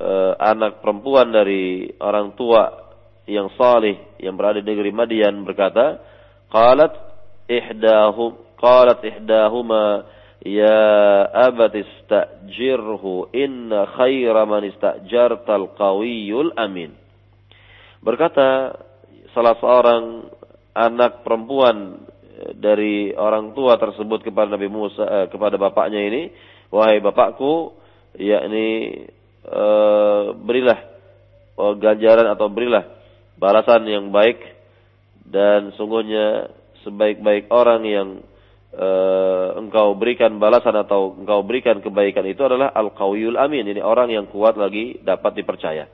[0.00, 2.84] uh, anak perempuan dari orang tua
[3.24, 6.00] yang salih yang berada di negeri Madian berkata,
[6.52, 6.92] "Qalat
[7.48, 10.04] ihdahum qalat ihdahuma
[10.44, 10.84] ya
[11.32, 16.92] abat istajirhu inna khaira man istajartal qawiyul amin."
[18.04, 18.76] Berkata
[19.32, 20.28] salah seorang
[20.76, 26.28] anak perempuan eh, dari orang tua tersebut kepada Nabi Musa eh, kepada bapaknya ini,
[26.74, 27.70] "Wahai bapakku,
[28.18, 28.66] yakni
[29.46, 29.62] e,
[30.34, 30.78] berilah
[31.54, 32.82] oh, ganjaran atau berilah
[33.38, 34.42] balasan yang baik
[35.22, 36.50] dan sungguhnya
[36.82, 38.08] sebaik-baik orang yang
[38.74, 38.88] e,
[39.54, 43.70] engkau berikan balasan atau engkau berikan kebaikan itu adalah al-qawiyul amin.
[43.70, 45.86] Ini orang yang kuat lagi dapat dipercaya.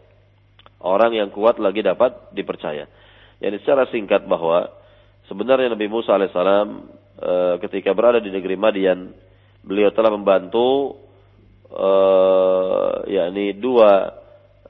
[0.80, 2.88] Orang yang kuat lagi dapat dipercaya.
[3.36, 4.72] Yani secara singkat bahwa
[5.28, 6.96] sebenarnya Nabi Musa alaihissalam
[7.60, 9.12] ketika berada di negeri Madian
[9.60, 10.96] beliau telah membantu
[11.70, 14.20] uh, yakni dua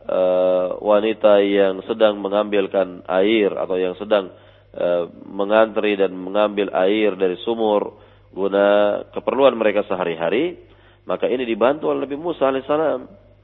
[0.05, 4.35] uh, wanita yang sedang mengambilkan air atau yang sedang
[4.75, 7.99] uh, mengantri dan mengambil air dari sumur
[8.31, 10.59] guna keperluan mereka sehari-hari
[11.07, 13.01] maka ini dibantu oleh Nabi Musa alaihissalam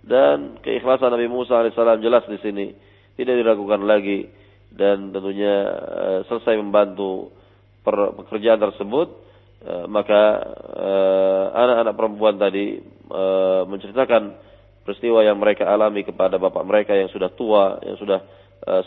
[0.07, 2.67] dan keikhlasan Nabi Musa alaihissalam jelas di sini
[3.19, 4.31] tidak diragukan lagi
[4.71, 7.33] dan tentunya uh, selesai membantu
[7.87, 9.26] pekerjaan tersebut
[9.65, 10.21] maka
[11.57, 13.25] anak-anak uh, perempuan tadi e,
[13.67, 14.23] menceritakan
[14.87, 18.23] peristiwa yang mereka alami kepada bapak mereka yang sudah tua, yang sudah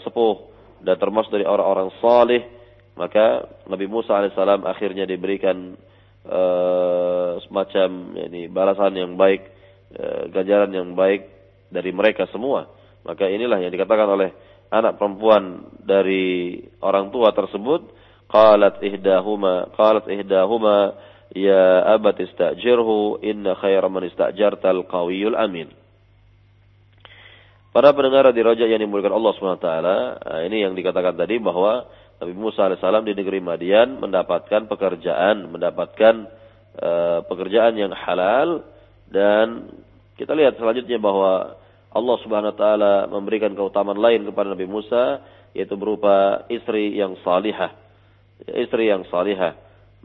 [0.06, 0.36] sepuh
[0.80, 2.48] dan termasuk dari orang-orang saleh,
[2.96, 5.76] maka Nabi Musa alaihissalam akhirnya diberikan
[7.44, 9.44] semacam ini balasan yang baik,
[10.32, 11.28] ganjaran yang baik
[11.68, 12.72] dari mereka semua.
[13.04, 14.32] Maka inilah yang dikatakan oleh
[14.70, 17.90] anak perempuan dari orang tua tersebut,
[18.30, 20.96] qalat ihdahuma, qalat ihdahuma
[21.30, 25.70] Ya abat istajirhu inna khaira man istajartal qawiyul amin.
[27.70, 29.70] Para pendengar di Raja yang dimulakan Allah SWT,
[30.26, 31.86] nah ini yang dikatakan tadi bahwa
[32.18, 36.26] Nabi Musa AS di negeri Madian mendapatkan pekerjaan, mendapatkan
[36.82, 38.66] uh, pekerjaan yang halal
[39.14, 39.70] dan
[40.18, 41.62] kita lihat selanjutnya bahwa
[41.94, 45.22] Allah Subhanahu wa taala memberikan keutamaan lain kepada Nabi Musa
[45.54, 47.70] yaitu berupa istri yang salihah.
[48.48, 49.56] Istri yang salihah.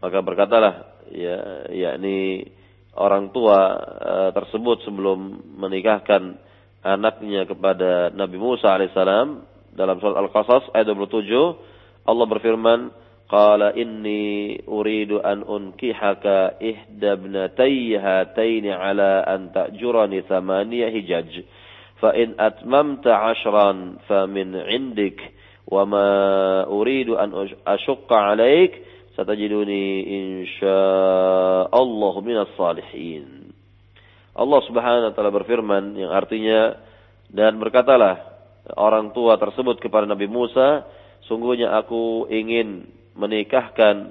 [0.03, 2.51] Maka berkatalah ya yakni
[2.99, 6.39] orang tua uh, tersebut sebelum menikahkan
[6.85, 9.43] anaknya kepada Nabi Musa alaihissalam
[9.75, 11.27] dalam surat Al-Qasas ayat 27
[12.07, 12.81] Allah berfirman
[13.27, 21.43] qala inni uridu an unkihaka ihda ibnatayya hataini ala an ta'jurani thamaniya hijaj
[21.99, 25.19] fa in atmamta ashran fa min indik
[25.65, 26.09] wa ma
[26.69, 27.33] uridu an
[27.65, 28.85] ashqa alaik
[29.17, 33.55] satajiduni insyaallah minas salihin.
[34.35, 36.75] Allah Subhanahu wa taala berfirman yang artinya
[37.31, 38.19] dan berkatalah
[38.75, 40.83] orang tua tersebut kepada Nabi Musa,
[41.31, 44.11] sungguhnya aku ingin menikahkan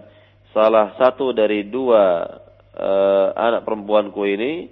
[0.56, 2.24] salah satu dari dua
[2.78, 4.72] uh, anak perempuanku ini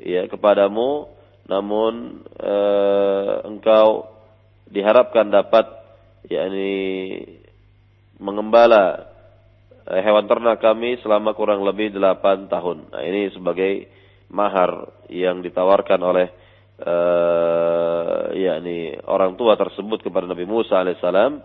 [0.00, 1.08] ya kepadamu
[1.46, 4.10] namun uh, engkau
[4.66, 5.66] diharapkan dapat
[6.26, 6.70] yakni
[8.18, 9.16] mengembala
[9.86, 12.90] Eh, hewan ternak kami selama kurang lebih delapan tahun.
[12.90, 13.86] Nah, ini sebagai
[14.34, 16.26] mahar yang ditawarkan oleh
[16.82, 21.38] uh, yakni orang tua tersebut kepada Nabi Musa alaihissalam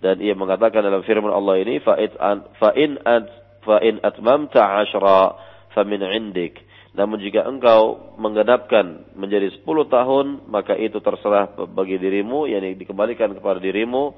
[0.00, 3.28] dan ia mengatakan dalam firman Allah ini fa in at
[3.60, 5.36] fa in atmamta ashra
[5.76, 6.64] fa min indik.
[6.92, 13.56] Namun jika engkau menggenapkan menjadi sepuluh tahun, maka itu terserah bagi dirimu, yakni dikembalikan kepada
[13.56, 14.12] dirimu,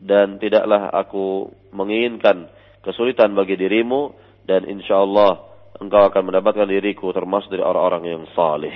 [0.00, 2.48] dan tidaklah aku menginginkan
[2.80, 8.74] kesulitan bagi dirimu dan insya Allah engkau akan mendapatkan diriku termasuk dari orang-orang yang saleh.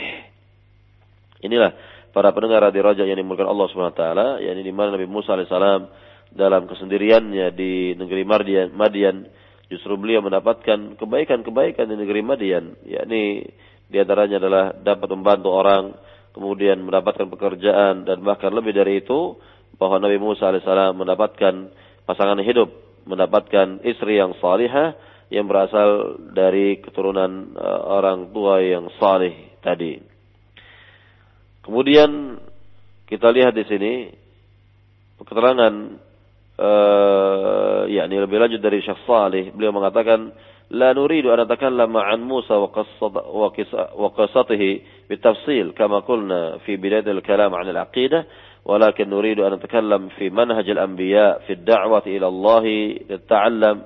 [1.44, 1.72] Inilah
[2.10, 5.36] para pendengar di Raja yang dimulakan Allah Subhanahu wa taala, yakni di mana Nabi Musa
[5.36, 5.82] alaihissalam
[6.34, 9.24] dalam kesendiriannya di negeri Madian, Madian
[9.68, 13.44] justru beliau mendapatkan kebaikan-kebaikan di negeri Madian, yakni
[13.88, 15.96] di antaranya adalah dapat membantu orang,
[16.32, 19.36] kemudian mendapatkan pekerjaan dan bahkan lebih dari itu
[19.76, 21.54] bahwa Nabi Musa alaihissalam mendapatkan
[22.08, 22.68] pasangan hidup
[23.08, 24.92] mendapatkan istri yang salihah
[25.28, 30.00] yang berasal dari keturunan uh, orang tua yang salih tadi.
[31.64, 32.40] Kemudian
[33.04, 33.92] kita lihat di sini
[35.20, 36.00] keterangan
[36.58, 40.34] uh, yakni lebih lanjut dari Syekh Salih beliau mengatakan
[40.70, 42.54] لا نريد أن نتكلم عن موسى
[43.96, 48.26] وقصته بالتفصيل كما قلنا في بداية الكلام عن العقيدة
[48.64, 52.64] ولكن نريد أن نتكلم في منهج الأنبياء في الدعوة إلى الله
[53.10, 53.82] للتعلم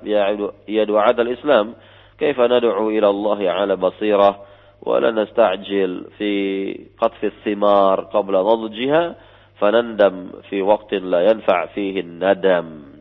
[0.67, 1.73] يا دعاة الإسلام
[2.19, 4.39] كيف ندعو إلى الله على بصيرة
[4.81, 9.15] ولا نستعجل في قطف الثمار قبل نضجها
[9.63, 12.99] fanandam fi waqtin la yanfa' fihi nadam.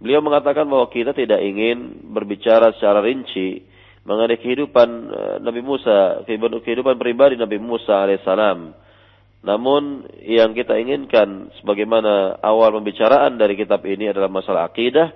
[0.00, 3.60] Beliau mengatakan bahwa kita tidak ingin berbicara secara rinci
[4.08, 6.24] mengenai kehidupan eh, Nabi Musa,
[6.64, 8.72] kehidupan pribadi Nabi Musa alaihissalam.
[9.44, 15.12] Namun yang kita inginkan sebagaimana awal pembicaraan dari kitab ini adalah masalah akidah,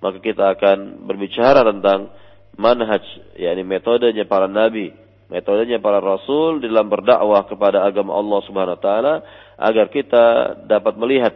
[0.00, 2.08] maka kita akan berbicara tentang
[2.56, 3.02] manhaj,
[3.36, 4.94] yakni metodenya para nabi,
[5.28, 9.14] metodenya para rasul dalam berdakwah kepada agama Allah Subhanahu wa taala
[9.58, 10.24] agar kita
[10.66, 11.34] dapat melihat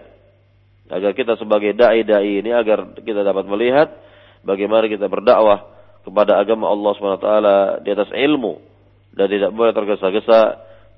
[0.89, 3.93] agar kita sebagai dai dai ini agar kita dapat melihat
[4.43, 5.69] bagaimana kita berdakwah
[6.03, 8.57] kepada agama Allah taala di atas ilmu
[9.13, 10.41] dan tidak boleh tergesa-gesa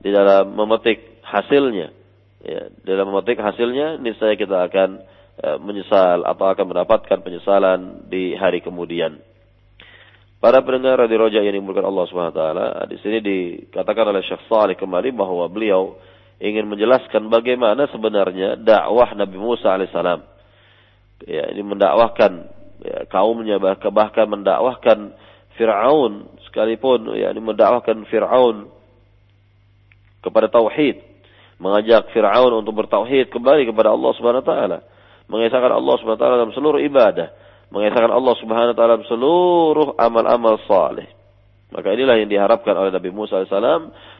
[0.00, 1.88] di dalam memetik hasilnya.
[2.40, 4.88] Ya, dalam memetik hasilnya niscaya kita akan
[5.44, 9.20] uh, menyesal atau akan mendapatkan penyesalan di hari kemudian.
[10.40, 14.48] Para pendengar di Roja yang dimulakan Allah Subhanahu wa taala, di sini dikatakan oleh Syekh
[14.48, 16.00] Salih kembali bahwa beliau
[16.40, 20.24] ingin menjelaskan bagaimana sebenarnya dakwah Nabi Musa alaihissalam.
[21.28, 22.32] Ya, ini mendakwahkan
[22.80, 25.12] ya, kaumnya bahkan mendakwahkan
[25.60, 28.72] Fir'aun sekalipun ya ini mendakwahkan Fir'aun
[30.24, 31.04] kepada tauhid,
[31.60, 34.78] mengajak Fir'aun untuk bertauhid kembali kepada Allah Subhanahu wa taala,
[35.28, 37.28] mengesahkan Allah Subhanahu wa taala dalam seluruh ibadah
[37.70, 41.06] mengesahkan Allah Subhanahu wa taala dalam seluruh amal-amal saleh.
[41.70, 43.50] Maka inilah yang diharapkan oleh Nabi Musa AS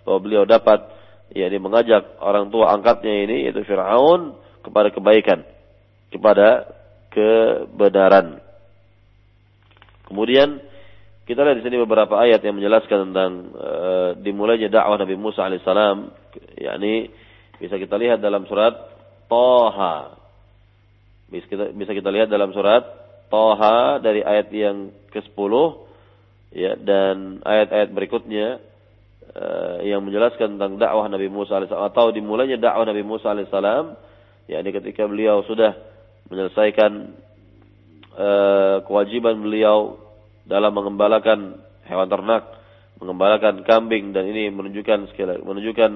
[0.07, 0.87] bahwa beliau dapat
[1.35, 5.47] yakni mengajak orang tua angkatnya ini yaitu Firaun kepada kebaikan,
[6.11, 6.69] kepada
[7.11, 8.43] kebenaran.
[10.11, 10.59] Kemudian
[11.25, 16.11] kita lihat di sini beberapa ayat yang menjelaskan tentang uh, dimulainya dakwah Nabi Musa alaihissalam,
[16.59, 17.15] yakni
[17.63, 18.75] bisa kita lihat dalam surat
[19.31, 20.19] Toha.
[21.31, 22.83] Bisa kita, bisa kita lihat dalam surat
[23.31, 25.53] Toha dari ayat yang ke-10
[26.51, 28.59] ya dan ayat-ayat berikutnya
[29.87, 33.95] yang menjelaskan tentang dakwah Nabi Musa alaihissalam atau dimulainya dakwah Nabi Musa alaihissalam
[34.51, 35.79] yakni ketika beliau sudah
[36.31, 37.15] menyelesaikan
[38.15, 39.99] uh, kewajiban beliau
[40.47, 42.43] dalam mengembalakan hewan ternak,
[42.99, 45.93] mengembalakan kambing dan ini menunjukkan sekali menunjukkan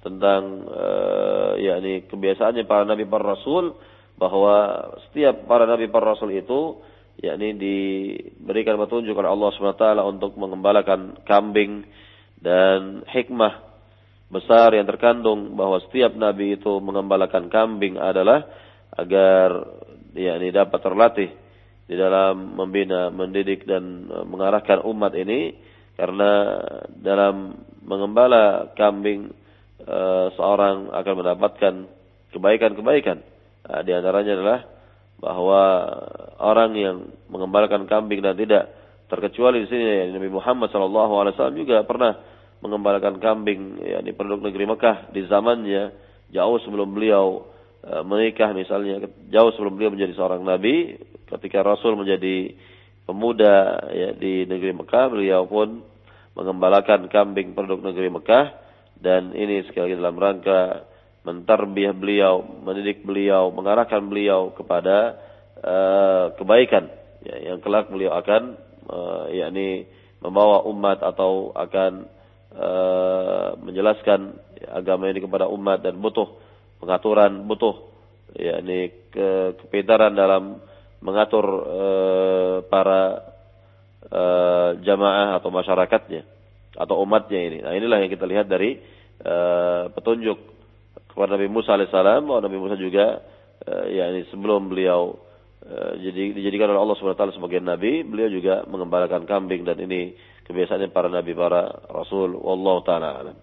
[0.00, 3.76] tentang uh, yakni kebiasaannya para nabi para rasul
[4.16, 6.80] bahwa setiap para nabi para rasul itu
[7.20, 11.84] yakni diberikan petunjuk oleh Allah SWT untuk mengembalakan kambing
[12.40, 13.60] dan hikmah
[14.30, 18.46] besar yang terkandung bahwa setiap nabi itu mengembalakan kambing adalah
[18.94, 19.66] agar
[20.14, 21.30] yakni dapat terlatih
[21.90, 25.58] di dalam membina, mendidik dan mengarahkan umat ini
[25.98, 26.62] karena
[26.94, 29.34] dalam mengembala kambing
[29.82, 31.74] eh, seorang akan mendapatkan
[32.30, 33.18] kebaikan-kebaikan.
[33.66, 34.60] Nah, di antaranya adalah
[35.20, 35.62] bahwa
[36.40, 36.96] orang yang
[37.28, 38.79] mengembalakan kambing dan tidak
[39.10, 42.14] terkecuali di sini ya, Nabi Muhammad SAW juga pernah
[42.62, 45.90] mengembalakan kambing ya, di penduduk negeri Mekah di zamannya
[46.30, 47.50] jauh sebelum beliau
[47.82, 50.94] e, menikah misalnya jauh sebelum beliau menjadi seorang nabi
[51.26, 52.54] ketika Rasul menjadi
[53.08, 55.82] pemuda ya, di negeri Mekah beliau pun
[56.38, 58.46] mengembalakan kambing penduduk negeri Mekah
[59.00, 60.60] dan ini sekali lagi dalam rangka
[61.20, 65.20] mentarbiah beliau, mendidik beliau, mengarahkan beliau kepada
[65.60, 66.88] uh, kebaikan
[67.24, 68.56] ya, yang kelak beliau akan
[68.90, 69.86] uh, yakni
[70.20, 72.10] membawa umat atau akan
[72.54, 74.36] uh, menjelaskan
[74.68, 76.28] agama ini kepada umat dan butuh
[76.82, 77.88] pengaturan, butuh
[78.36, 80.60] yakni ke kepintaran dalam
[81.00, 83.02] mengatur uh, para
[84.12, 86.22] uh, jamaah atau masyarakatnya
[86.76, 87.58] atau umatnya ini.
[87.64, 88.78] Nah, inilah yang kita lihat dari
[89.24, 90.38] uh, petunjuk
[91.10, 93.24] kepada Nabi Musa alaihissalam bahwa Nabi Musa juga
[93.64, 95.18] uh, yakni sebelum beliau
[95.60, 99.76] Eh, jadi dijadikan oleh Allah Subhanahu Wa Taala sebagai nabi, beliau juga mengembalakan kambing dan
[99.76, 100.16] ini
[100.48, 103.36] kebiasaannya para nabi, para rasul, wallahu taala.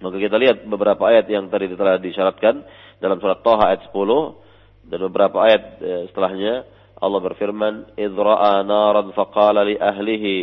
[0.00, 2.66] Maka kita lihat beberapa ayat yang tadi telah disyaratkan
[2.98, 6.66] dalam surat Thaha ayat 10 dan beberapa ayat eh, setelahnya
[6.98, 10.36] Allah berfirman idra'a naran faqala li ahlihi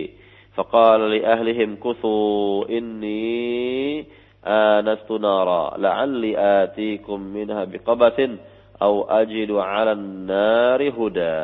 [0.55, 4.05] faqala li ahlihim kuthu inni
[4.45, 8.50] anastu nara la'alli atikum minha biqabatin
[8.81, 11.37] au ajidu 'alan nari huda.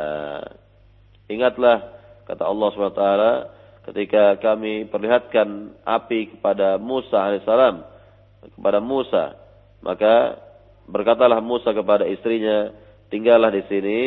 [1.29, 3.03] Ingatlah kata Allah SWT
[3.88, 7.88] ketika kami perlihatkan api kepada Musa alaihissalam
[8.59, 9.39] kepada Musa
[9.79, 10.35] maka
[10.91, 12.75] berkatalah Musa kepada istrinya
[13.07, 13.99] tinggallah di sini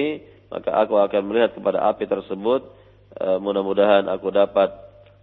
[0.53, 2.61] maka aku akan melihat kepada api tersebut
[3.17, 4.69] eh, mudah-mudahan aku dapat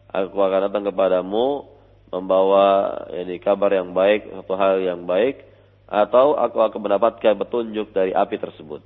[0.09, 1.69] aku akan datang kepadamu
[2.09, 5.45] membawa ini kabar yang baik satu hal yang baik
[5.87, 8.83] atau aku akan mendapatkan petunjuk dari api tersebut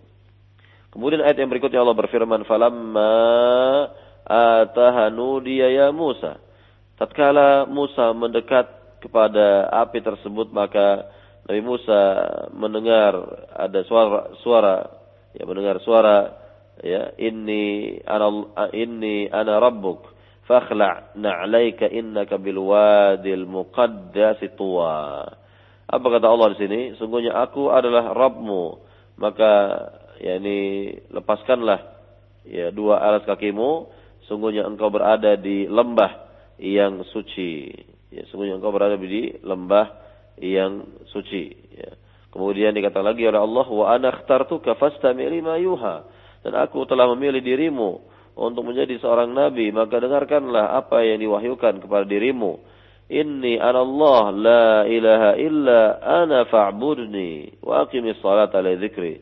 [0.92, 3.16] Kemudian ayat yang berikutnya Allah berfirman, "Falamma
[4.28, 6.36] atahanu dia ya Musa."
[7.00, 11.08] Tatkala Musa mendekat kepada api tersebut, maka
[11.48, 12.02] Nabi Musa
[12.52, 13.16] mendengar
[13.56, 14.78] ada suara suara
[15.32, 16.28] ya mendengar suara
[16.84, 18.28] ya inni ana
[18.76, 20.06] inni ana rabbuk
[20.44, 25.24] fakhla' na'laika innaka bil wadil muqaddas tuwa.
[25.92, 26.80] Apa kata Allah di sini?
[26.96, 28.64] Sungguhnya aku adalah Rabbmu,
[29.20, 29.52] maka
[30.24, 31.84] yakni lepaskanlah
[32.48, 33.92] ya dua alas kakimu.
[34.32, 36.32] Sungguhnya engkau berada di lembah
[36.64, 37.68] yang suci.
[38.08, 39.92] Ya sungguhnya engkau berada di lembah
[40.40, 41.52] yang suci.
[41.76, 41.92] Ya.
[42.32, 46.08] kemudian dikatakan lagi oleh Allah wa ana ikhtartuka fastami' lima yuha.
[46.48, 48.00] Dan aku telah memilih dirimu
[48.40, 49.76] untuk menjadi seorang nabi.
[49.76, 52.71] Maka dengarkanlah apa yang diwahyukan kepada dirimu
[53.12, 59.14] inni ana Allah la ilaha illa ana fa'budni wa aqimis salata li dzikri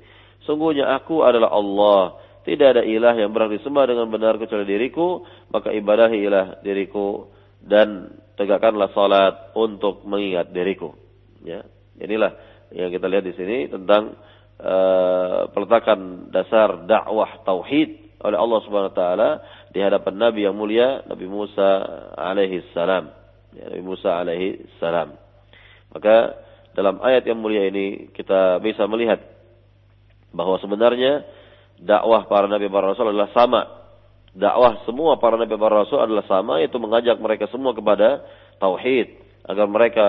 [0.49, 2.17] Sungguhnya aku adalah Allah.
[2.41, 5.21] Tidak ada ilah yang berhak disembah dengan benar kecuali diriku.
[5.53, 7.29] Maka ibadahilah diriku.
[7.61, 10.95] Dan tegakkanlah salat untuk mengingat diriku.
[11.45, 11.61] Ya,
[12.01, 12.33] inilah
[12.71, 14.15] yang kita lihat di sini tentang
[14.57, 19.29] uh, peletakan dasar dakwah tauhid oleh Allah Subhanahu wa taala
[19.71, 21.83] di hadapan nabi yang mulia Nabi Musa
[22.15, 23.18] alaihi salam.
[23.55, 25.17] Ya, nabi Musa alaihi salam.
[25.89, 26.37] Maka
[26.77, 29.19] dalam ayat yang mulia ini kita bisa melihat
[30.29, 31.25] bahwa sebenarnya
[31.81, 33.61] dakwah para nabi para rasul adalah sama.
[34.29, 38.21] Dakwah semua para nabi para rasul adalah sama yaitu mengajak mereka semua kepada
[38.61, 39.17] tauhid
[39.49, 40.05] agar mereka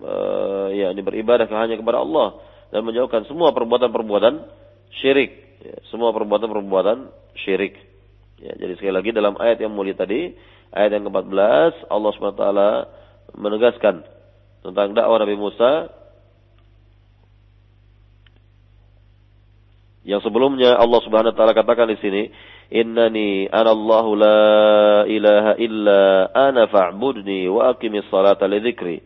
[0.00, 2.40] uh, ya beribadah hanya kepada Allah
[2.72, 4.34] dan menjauhkan semua perbuatan-perbuatan
[5.00, 7.12] syirik, ya, semua perbuatan-perbuatan
[7.44, 7.76] syirik.
[8.38, 10.30] Ya, jadi sekali lagi dalam ayat yang mulia tadi,
[10.74, 12.44] ayat yang ke-14 Allah SWT
[13.38, 13.94] menegaskan
[14.64, 15.98] tentang dakwah Nabi Musa
[20.08, 22.32] Yang sebelumnya Allah Subhanahu wa taala katakan di sini,
[22.72, 29.04] "Innani anallahu la ilaha illa ana fa'budni wa aqimis salata li dzikri."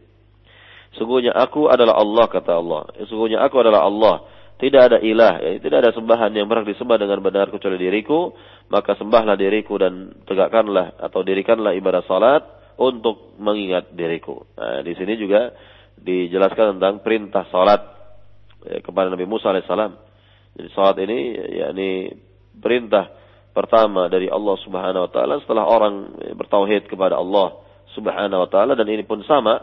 [0.94, 2.86] Sungguhnya aku adalah Allah kata Allah.
[3.10, 4.22] Sungguhnya aku adalah Allah.
[4.62, 8.30] Tidak ada ilah, ya, tidak ada sembahan yang berhak disembah dengan benar kecuali diriku,
[8.70, 12.46] maka sembahlah diriku dan tegakkanlah atau dirikanlah ibadah salat
[12.78, 14.46] untuk mengingat diriku.
[14.54, 15.50] Nah, di sini juga
[15.98, 17.82] dijelaskan tentang perintah salat
[18.62, 19.92] ya, kepada Nabi Musa alaihissalam.
[20.54, 21.18] Jadi salat ini
[21.58, 21.90] yakni
[22.54, 23.10] perintah
[23.50, 27.58] pertama dari Allah Subhanahu wa taala setelah orang bertauhid kepada Allah
[27.98, 28.78] Subhanahu wa taala.
[28.78, 29.58] Dan ini pun sama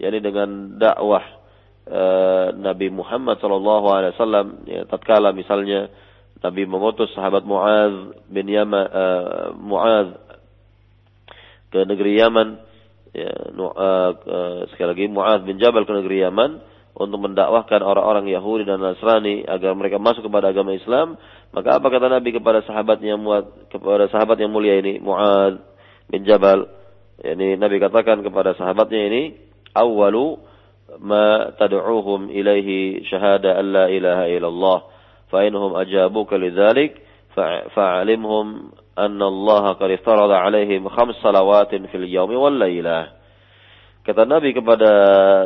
[0.00, 1.37] yakni dengan dakwah
[1.88, 5.88] uh, Nabi Muhammad sallallahu alaihi wasallam ya tatkala misalnya
[6.38, 10.14] Nabi mengutus sahabat Muaz bin Yaman uh, Muaz
[11.68, 12.60] ke negeri Yaman
[13.12, 16.62] ya, uh, uh, sekali lagi Muaz bin Jabal ke negeri Yaman
[16.98, 21.14] untuk mendakwahkan orang-orang Yahudi dan Nasrani agar mereka masuk kepada agama Islam,
[21.54, 23.14] maka apa kata Nabi kepada sahabatnya
[23.70, 25.62] kepada sahabat yang mulia ini, Muad
[26.10, 26.66] bin Jabal,
[27.22, 29.22] ini Nabi katakan kepada sahabatnya ini,
[29.78, 30.42] "Awwalu
[31.60, 34.78] tad'uuhum ilaihi syahada an la ilaha illallah,
[35.28, 36.96] fa inhum ajabuka lidzalik
[37.76, 43.12] fa'alimhum anna Allah qad iftarada alaihim khams salawatin fil yawmi wal lailah."
[44.08, 44.90] Kata Nabi kepada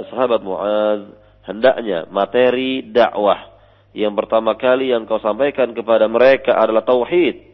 [0.07, 1.11] sahabat Muaz,
[1.43, 3.53] hendaknya materi dakwah
[3.93, 7.45] yang pertama kali yang kau sampaikan kepada mereka adalah tauhid.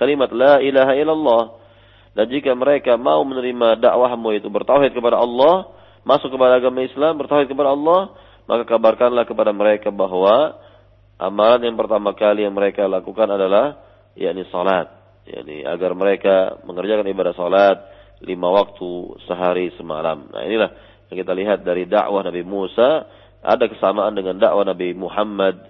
[0.00, 1.42] Kalimat la ilaha illallah.
[2.16, 5.68] Dan jika mereka mau menerima dakwahmu itu bertauhid kepada Allah,
[6.02, 8.14] masuk kepada agama Islam, bertauhid kepada Allah,
[8.46, 10.58] maka kabarkanlah kepada mereka bahwa
[11.18, 13.78] amalan yang pertama kali yang mereka lakukan adalah
[14.18, 14.90] yakni salat.
[15.22, 17.78] yakni agar mereka mengerjakan ibadah salat
[18.26, 18.90] lima waktu
[19.30, 20.26] sehari semalam.
[20.30, 20.70] Nah inilah
[21.10, 23.06] yang kita lihat dari dakwah Nabi Musa
[23.42, 25.66] ada kesamaan dengan dakwah Nabi Muhammad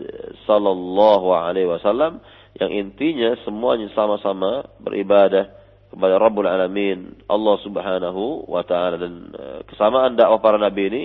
[0.49, 2.21] sallallahu alaihi wasallam
[2.57, 5.49] yang intinya semuanya sama-sama beribadah
[5.93, 11.03] kepada Rabbul Alamin Allah Subhanahu wa taala dan eh, kesamaan dakwah para nabi ini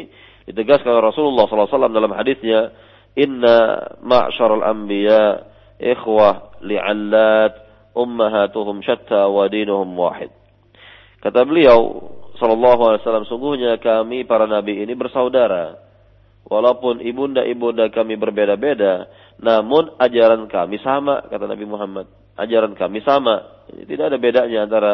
[0.47, 2.71] ditegaskan oleh Rasulullah wasallam dalam hadisnya
[3.19, 5.43] inna ma'syaral anbiya
[5.77, 7.53] ikhwah li'allat
[7.91, 10.31] ummahatuhum syatta wa dinuhum wahid
[11.19, 12.07] kata beliau
[12.39, 15.88] sallallahu alaihi wasallam sungguhnya kami para nabi ini bersaudara
[16.47, 19.11] Walaupun ibunda-ibunda kami berbeda-beda,
[19.43, 22.07] namun ajaran kami sama, kata Nabi Muhammad.
[22.39, 23.43] Ajaran kami sama.
[23.68, 24.93] Tidak ada bedanya antara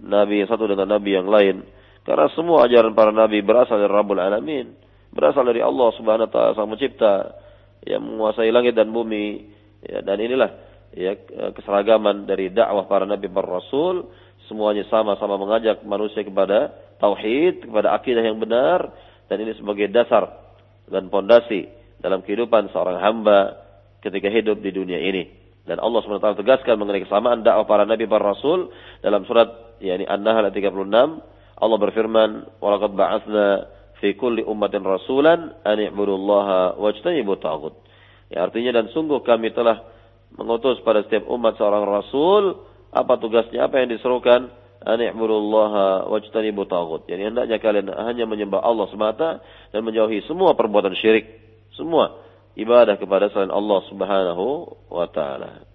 [0.00, 1.64] nabi yang satu dengan nabi yang lain.
[2.04, 4.72] Karena semua ajaran para nabi berasal dari Rabbul Alamin.
[5.12, 7.36] Berasal dari Allah subhanahu wa ta'ala sang mencipta.
[7.84, 9.48] Yang menguasai langit dan bumi.
[9.80, 10.50] Ya, dan inilah
[10.92, 11.16] ya
[11.56, 14.12] keseragaman dari dakwah para nabi para rasul.
[14.48, 18.92] Semuanya sama-sama mengajak manusia kepada tauhid, kepada akidah yang benar.
[19.30, 20.26] Dan ini sebagai dasar
[20.90, 21.70] dan pondasi
[22.02, 23.60] dalam kehidupan seorang hamba
[24.02, 25.39] ketika hidup di dunia ini.
[25.70, 28.74] Dan Allah SWT tegaskan mengenai kesamaan dakwah para nabi para rasul
[29.06, 30.66] dalam surat yakni An-Nahl 36
[31.62, 33.46] Allah berfirman walaqad ba'atsna
[34.02, 37.78] fi kulli ummatin rasulan an i'budullaha wajtanibu taghut.
[38.32, 39.78] Ya artinya dan sungguh kami telah
[40.34, 44.50] mengutus pada setiap umat seorang rasul apa tugasnya apa yang diserukan
[44.82, 47.06] an i'budullaha wajtanibu taghut.
[47.06, 51.28] Yani hendaknya kalian hanya menyembah Allah semata dan menjauhi semua perbuatan syirik.
[51.76, 52.16] Semua
[52.58, 54.46] ibadah kepada selain Allah Subhanahu
[54.90, 55.66] wa taala.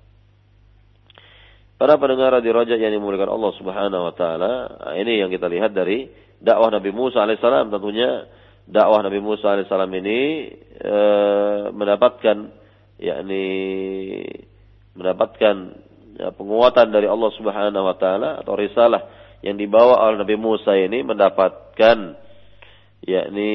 [1.76, 4.54] Para pendengar di Rajak yang dimuliakan Allah Subhanahu wa taala,
[4.96, 6.08] ini yang kita lihat dari
[6.40, 8.28] dakwah Nabi Musa alaihissalam tentunya
[8.64, 10.20] dakwah Nabi Musa alaihissalam ini
[10.80, 10.96] e,
[11.76, 12.38] mendapatkan
[13.00, 13.46] yakni
[14.96, 15.56] mendapatkan
[16.16, 19.12] ya, penguatan dari Allah Subhanahu wa taala atau risalah
[19.44, 21.98] yang dibawa oleh Nabi Musa ini mendapatkan
[23.04, 23.54] yakni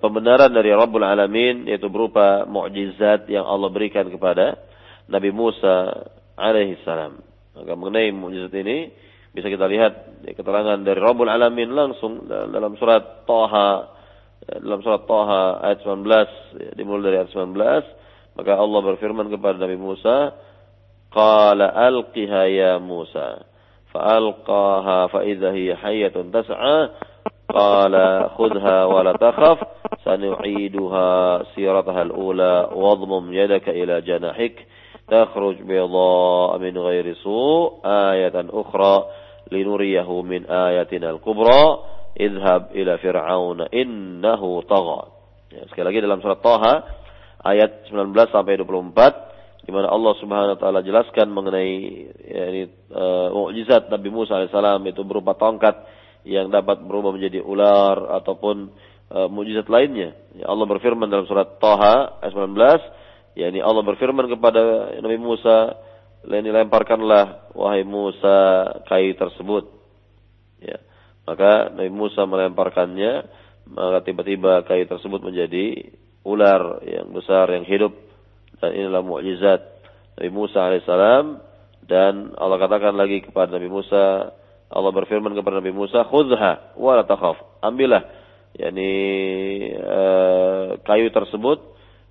[0.00, 4.56] pembenaran dari Rabbul Alamin yaitu berupa mukjizat yang Allah berikan kepada
[5.06, 7.20] Nabi Musa alaihi salam.
[7.56, 8.90] Maka mengenai mukjizat ini
[9.36, 13.96] bisa kita lihat keterangan dari Rabbul Alamin langsung dalam surat Taha
[14.64, 20.32] dalam surat Taha ayat 19 dimulai dari ayat 19 maka Allah berfirman kepada Nabi Musa
[21.12, 23.44] qala alqiha ya Musa
[23.92, 26.76] fa alqaha fa idza hiya tas'a
[27.56, 27.94] قال
[28.36, 29.56] khudha ولا la
[30.04, 34.56] سنعيدها سيرتها الأولى al-ula إلى جناحك
[35.08, 35.16] ila
[35.88, 38.94] janahik من غير سوء آية أخرى
[39.52, 41.62] ayatan من linuriyahu الكبرى اذهب al-kubra
[42.16, 43.64] idhab ila fir'auna
[45.70, 46.74] sekali lagi dalam surat Taha
[47.46, 49.26] ayat 19 sampai 24
[49.66, 51.74] di mana Allah Subhanahu wa taala jelaskan mengenai
[52.22, 52.62] yakni
[52.94, 55.74] uh, eh, mukjizat Nabi Musa alaihissalam itu berupa tongkat
[56.26, 58.74] yang dapat berubah menjadi ular ataupun
[59.14, 60.18] uh, mujizat lainnya.
[60.34, 65.78] Ya, Allah berfirman dalam surat Taha ayat 19, yakni Allah berfirman kepada Nabi Musa,
[66.26, 69.70] "Leni lemparkanlah wahai Musa kayu tersebut."
[70.58, 70.82] Ya.
[71.26, 73.12] Maka Nabi Musa melemparkannya,
[73.70, 75.94] maka tiba-tiba kayu tersebut menjadi
[76.26, 77.94] ular yang besar yang hidup
[78.58, 79.62] dan inilah mukjizat
[80.18, 81.38] Nabi Musa alaihissalam
[81.86, 84.34] dan Allah katakan lagi kepada Nabi Musa
[84.66, 88.02] Allah berfirman kepada Nabi Musa, "Khudhha wa la takhaf." Ambillah
[88.56, 88.90] yakni
[89.76, 91.60] uh, kayu tersebut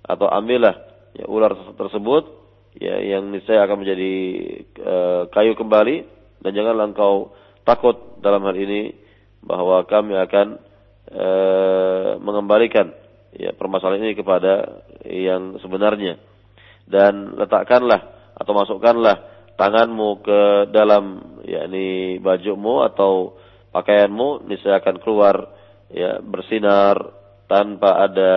[0.06, 0.74] atau ambillah
[1.18, 2.30] ya, ular tersebut
[2.78, 4.12] ya yang niscaya akan menjadi
[4.78, 6.06] uh, kayu kembali
[6.46, 7.34] dan janganlah engkau
[7.66, 8.94] takut dalam hal ini
[9.42, 10.46] bahwa kami akan
[11.10, 12.94] uh, mengembalikan
[13.34, 16.22] ya permasalahan ini kepada yang sebenarnya
[16.86, 20.40] dan letakkanlah atau masukkanlah tanganmu ke
[20.70, 21.04] dalam
[21.44, 23.36] yakni bajumu atau
[23.72, 25.52] pakaianmu niscaya akan keluar
[25.92, 26.96] ya bersinar
[27.48, 28.32] tanpa ada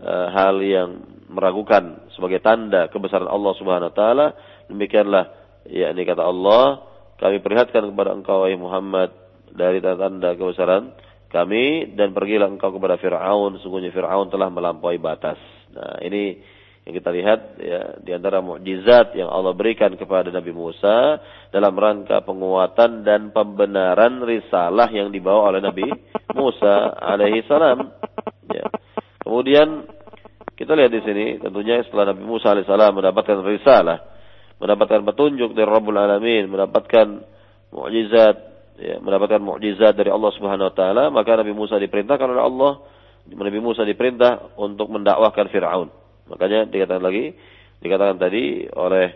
[0.00, 0.90] uh, hal yang
[1.32, 4.26] meragukan sebagai tanda kebesaran Allah Subhanahu wa taala.
[4.68, 5.24] Demikianlah
[5.68, 6.84] yakni kata Allah
[7.16, 9.14] kami perlihatkan kepada engkau wahai Muhammad
[9.52, 10.92] dari tanda-tanda kebesaran
[11.32, 13.56] kami dan pergilah engkau kepada Firaun.
[13.64, 15.40] Sungguhnya Firaun telah melampaui batas.
[15.72, 16.36] Nah ini
[16.82, 21.22] yang kita lihat ya di antara mukjizat yang Allah berikan kepada Nabi Musa
[21.54, 25.86] dalam rangka penguatan dan pembenaran risalah yang dibawa oleh Nabi
[26.34, 27.86] Musa alaihi salam.
[28.50, 28.66] Ya.
[29.22, 29.86] Kemudian
[30.58, 34.02] kita lihat di sini tentunya setelah Nabi Musa alaihi salam mendapatkan risalah,
[34.58, 37.06] mendapatkan petunjuk dari Rabbul Alamin, mendapatkan
[37.70, 38.36] mukjizat
[38.82, 42.72] ya, mendapatkan mukjizat dari Allah Subhanahu wa taala, maka Nabi Musa diperintahkan oleh Allah
[43.30, 46.01] Nabi Musa diperintah untuk mendakwahkan Firaun.
[46.32, 47.36] Makanya dikatakan lagi,
[47.84, 49.12] dikatakan tadi oleh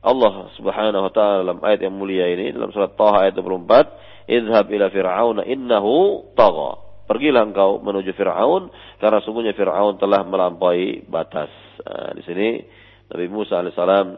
[0.00, 4.66] Allah Subhanahu wa taala dalam ayat yang mulia ini dalam surat Taha ayat 24, "Idhhab
[4.72, 8.70] ila Fir'aun innahu tagha." Pergilah engkau menuju Firaun
[9.02, 11.50] karena sungguhnya Firaun telah melampaui batas.
[11.82, 12.62] Nah, di sini
[13.10, 14.14] Nabi Musa alaihissalam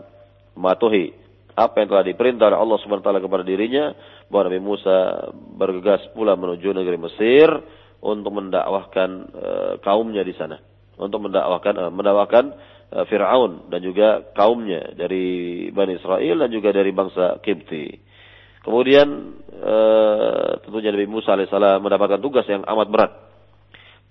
[0.61, 1.09] mematuhi
[1.57, 3.97] apa yang telah diperintah oleh Allah Subhanahu wa taala kepada dirinya
[4.29, 4.97] bahwa Nabi Musa
[5.57, 7.49] bergegas pula menuju negeri Mesir
[8.05, 10.61] untuk mendakwahkan uh, kaumnya di sana
[10.99, 12.45] untuk mendakwakan uh, mendakwakan
[12.93, 17.97] uh, Firaun dan juga kaumnya dari Bani Israel dan juga dari bangsa Kipti.
[18.63, 19.09] Kemudian
[19.59, 23.13] uh, tentunya Nabi Musa alaihissalam mendapatkan tugas yang amat berat.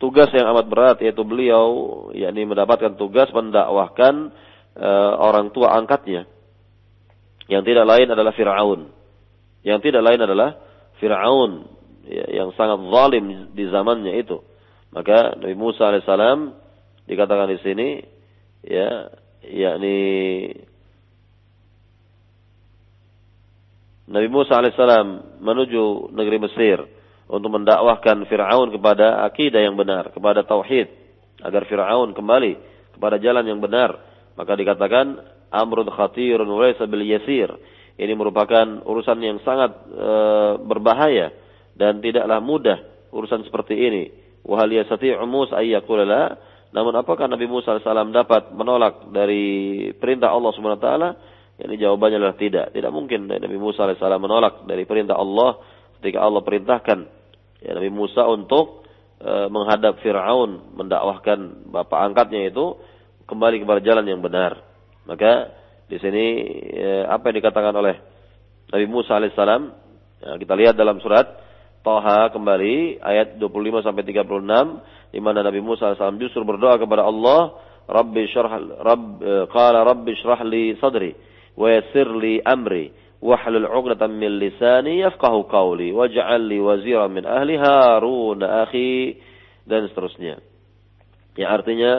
[0.01, 4.34] Tugas yang amat berat yaitu beliau yakni mendapatkan tugas mendakwahkan
[5.21, 6.25] orang tua angkatnya
[7.51, 8.88] yang tidak lain adalah Firaun.
[9.61, 10.57] Yang tidak lain adalah
[11.01, 11.51] Fir'aun
[12.05, 13.25] ya, yang sangat zalim
[13.57, 14.41] di zamannya itu.
[14.93, 16.53] Maka Nabi Musa alaihissalam
[17.10, 17.88] dikatakan di sini
[18.66, 19.10] ya
[19.41, 19.97] yakni
[24.12, 26.78] Nabi Musa alaihissalam menuju negeri Mesir
[27.32, 30.91] untuk mendakwahkan Fir'aun kepada akidah yang benar, kepada tauhid,
[31.39, 32.54] agar Fir'aun kembali
[32.91, 33.95] kepada jalan yang benar.
[34.36, 35.16] Maka dikatakan
[35.47, 37.56] amrun khatirun walaysa bil yasir.
[37.95, 40.12] Ini merupakan urusan yang sangat e,
[40.68, 41.32] berbahaya
[41.80, 42.80] dan tidaklah mudah
[43.16, 44.04] urusan seperti ini.
[44.43, 46.36] Wa hal yastati'u Musa ayyaqula
[46.72, 51.09] Namun apakah Nabi Musa AS dapat menolak dari perintah Allah Subhanahu wa taala?
[51.61, 52.74] Ini jawabannya adalah tidak.
[52.74, 55.59] Tidak mungkin Nabi Musa AS menolak dari perintah Allah
[55.99, 56.99] ketika Allah perintahkan
[57.61, 58.88] ya, Nabi Musa untuk
[59.19, 62.80] e, menghadap Fir'aun, mendakwahkan bapak angkatnya itu
[63.28, 64.63] kembali kepada jalan yang benar.
[65.05, 65.51] Maka
[65.91, 66.26] di sini
[66.72, 67.99] e, apa yang dikatakan oleh
[68.72, 71.28] Nabi Musa AS, ya, kita lihat dalam surat
[71.82, 77.55] Taha kembali ayat 25 sampai 36 di mana Nabi Musa AS justru berdoa kepada Allah,
[77.91, 79.20] Rabbi syrah Rabb
[79.51, 81.12] qala Rabbi syrah li sadri
[81.59, 87.59] wa yassir li amri wahlul 'uqdatam min lisani yafqahu qawli waj'al li waziran min ahli
[87.59, 89.20] Harun akhi
[89.68, 90.39] dan seterusnya.
[91.36, 91.91] Yang artinya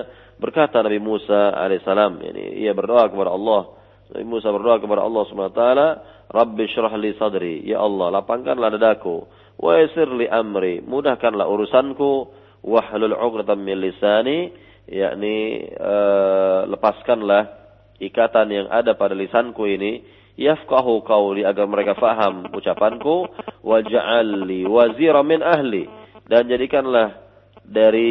[0.43, 3.79] berkata Nabi Musa alaihissalam ini ia berdoa kepada Allah
[4.13, 5.89] Nabi Musa berdoa kepada Allah Subhanahu wa taala
[6.29, 9.23] Rabbi syrah li sadri ya Allah lapangkanlah dadaku
[9.63, 14.51] wa yassir li amri mudahkanlah urusanku wahlul 'uqdatam min lisani
[14.89, 17.63] yakni uh, lepaskanlah
[18.03, 20.03] ikatan yang ada pada lisanku ini.
[20.33, 23.31] Yafqahu qawli agar mereka faham ucapanku.
[23.63, 25.87] Waj'alli wazira min ahli.
[26.27, 27.21] Dan jadikanlah
[27.63, 28.11] dari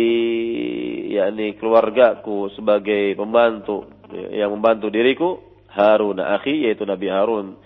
[1.11, 3.89] yakni keluargaku sebagai pembantu
[4.31, 5.29] yang membantu diriku
[5.71, 7.59] Harun akhi yaitu Nabi Harun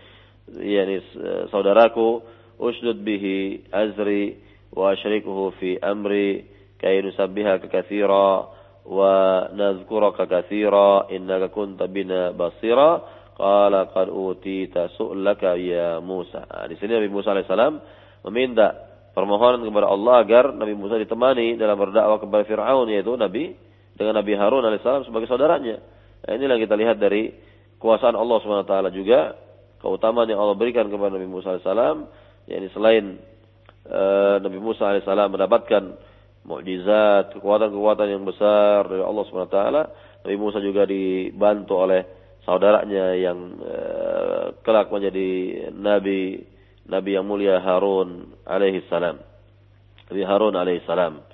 [0.57, 1.03] yakni
[1.53, 2.33] saudaraku.
[2.55, 4.39] Usdud bihi azri
[4.71, 6.54] wa asyrikuhu fi amri
[7.01, 8.45] nusabbihaka katsira
[8.85, 9.13] wa
[9.49, 13.01] nadhkuraka katsira innaka kunta bina basira
[13.35, 16.45] qala qad utita su'laka ya Musa.
[16.45, 17.73] Nah, di sini Nabi Musa alaihissalam
[18.29, 18.71] meminta
[19.11, 23.57] permohonan kepada Allah agar Nabi Musa ditemani dalam berdakwah kepada Firaun yaitu Nabi
[23.97, 25.81] dengan Nabi Harun alaihissalam sebagai saudaranya.
[26.25, 27.33] Nah, yang kita lihat dari
[27.81, 29.35] kuasaan Allah swt juga
[29.83, 31.97] keutamaan yang Allah berikan kepada Nabi Musa alaihissalam
[32.47, 33.03] yakni selain
[33.89, 35.83] uh, Nabi Musa alaihissalam mendapatkan
[36.45, 39.59] mukjizat, kekuatan-kekuatan yang besar dari Allah SWT.
[40.25, 42.05] Nabi Musa juga dibantu oleh
[42.45, 45.29] saudaranya yang uh, kelak menjadi
[45.73, 46.45] nabi
[46.85, 49.17] nabi yang mulia Harun alaihi salam.
[50.05, 51.25] Nabi Harun alaihi salam.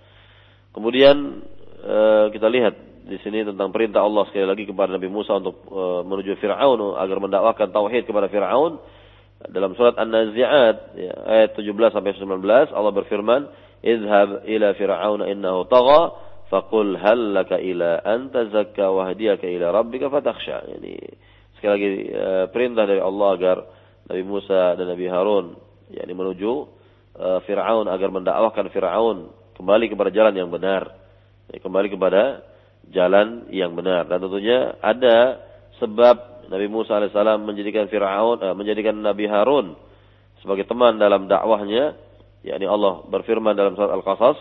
[0.72, 1.44] Kemudian
[1.84, 6.00] uh, kita lihat di sini tentang perintah Allah sekali lagi kepada Nabi Musa untuk uh,
[6.08, 8.80] menuju Firaun agar mendakwakan tauhid kepada Firaun.
[9.42, 12.46] Dalam surat An-Nazi'at ya, ayat 17 sampai 19
[12.78, 13.50] Allah berfirman,
[13.82, 16.02] idhab ila fir'auna innahu tagha
[16.52, 20.68] faqul hal laka ila an tazakka wahdiyaka ila rabbika fatakhsha.
[20.70, 21.00] yani
[21.58, 23.58] sekali lagi eh, perintah dari Allah agar
[24.12, 25.56] Nabi Musa dan Nabi Harun
[25.90, 26.52] yakni menuju
[27.18, 30.92] eh, Firaun agar mendakwahkan Firaun kembali kepada jalan yang benar.
[31.50, 32.44] Eh, kembali kepada
[32.92, 35.40] jalan yang benar dan tentunya ada
[35.80, 39.78] sebab Nabi Musa alaihissalam menjadikan Firaun menjadikan Nabi Harun
[40.44, 41.96] sebagai teman dalam dakwahnya
[42.42, 44.38] yakni Allah berfirman dalam surat Al-Qasas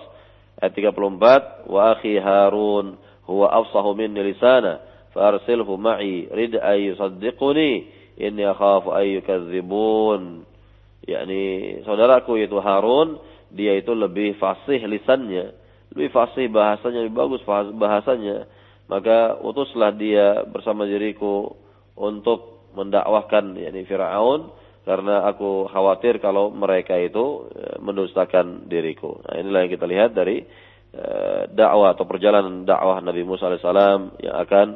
[0.61, 2.97] ayat 34 wa akhi Harun
[3.29, 4.81] huwa afsahu minni lisana
[5.13, 7.73] farsilhu ma'i rid ay yusaddiquni
[8.21, 10.45] inni akhafu ay yukadzibun
[11.05, 11.43] yakni
[11.85, 13.19] saudaraku yaitu Harun
[13.51, 15.61] dia itu lebih fasih lisannya
[15.95, 17.43] lebih fasih bahasanya lebih bagus
[17.75, 18.47] bahasanya.
[18.91, 21.55] Maka utuslah dia bersama diriku
[21.95, 24.51] untuk mendakwahkan yakni Firaun
[24.85, 29.21] karena aku khawatir kalau mereka itu e, mendustakan diriku.
[29.29, 30.41] Nah, inilah yang kita lihat dari
[30.93, 31.05] e,
[31.53, 34.67] dakwah atau perjalanan dakwah Nabi Musa alaihissalam yang akan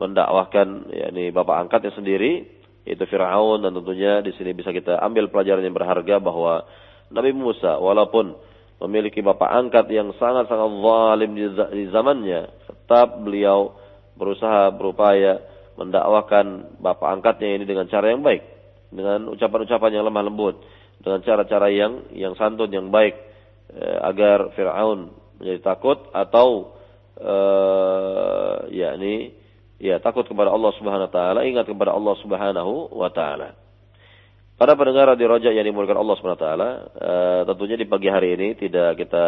[0.00, 2.48] mendakwahkan yakni bapak angkatnya sendiri
[2.88, 6.64] yaitu Firaun dan tentunya di sini bisa kita ambil pelajaran yang berharga bahwa
[7.12, 8.32] Nabi Musa walaupun
[8.80, 13.76] memiliki bapak angkat yang sangat-sangat zalim di zamannya tetap beliau
[14.16, 15.36] berusaha berupaya
[15.76, 18.59] mendakwahkan bapak angkatnya ini dengan cara yang baik
[18.90, 20.60] dengan ucapan-ucapan yang lemah lembut,
[21.00, 23.16] dengan cara-cara yang yang santun yang baik
[23.72, 26.76] eh, agar Firaun menjadi takut atau
[27.16, 29.32] eh, yakni
[29.80, 33.56] ya takut kepada Allah Subhanahu wa taala, ingat kepada Allah Subhanahu wa taala.
[34.60, 38.36] Pada pendengar di Rojak yang dimulakan Allah Subhanahu wa taala, eh, tentunya di pagi hari
[38.36, 39.26] ini tidak kita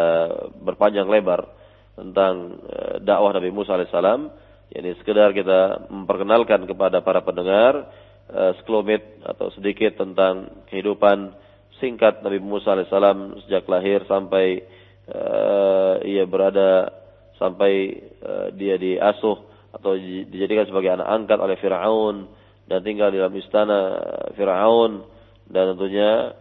[0.60, 1.48] berpanjang lebar
[1.96, 4.28] tentang eh, dakwah Nabi Musa alaihissalam,
[4.76, 7.88] yakni sekedar kita memperkenalkan kepada para pendengar
[8.32, 11.36] uh, sekelumit atau sedikit tentang kehidupan
[11.78, 14.64] singkat Nabi Musa alaihissalam sejak lahir sampai
[15.12, 16.90] uh, ia berada
[17.36, 19.38] sampai uh, dia diasuh
[19.72, 22.28] atau dijadikan sebagai anak angkat oleh Firaun
[22.68, 23.98] dan tinggal di dalam istana
[24.38, 25.08] Firaun.
[25.48, 26.32] Dan tentunya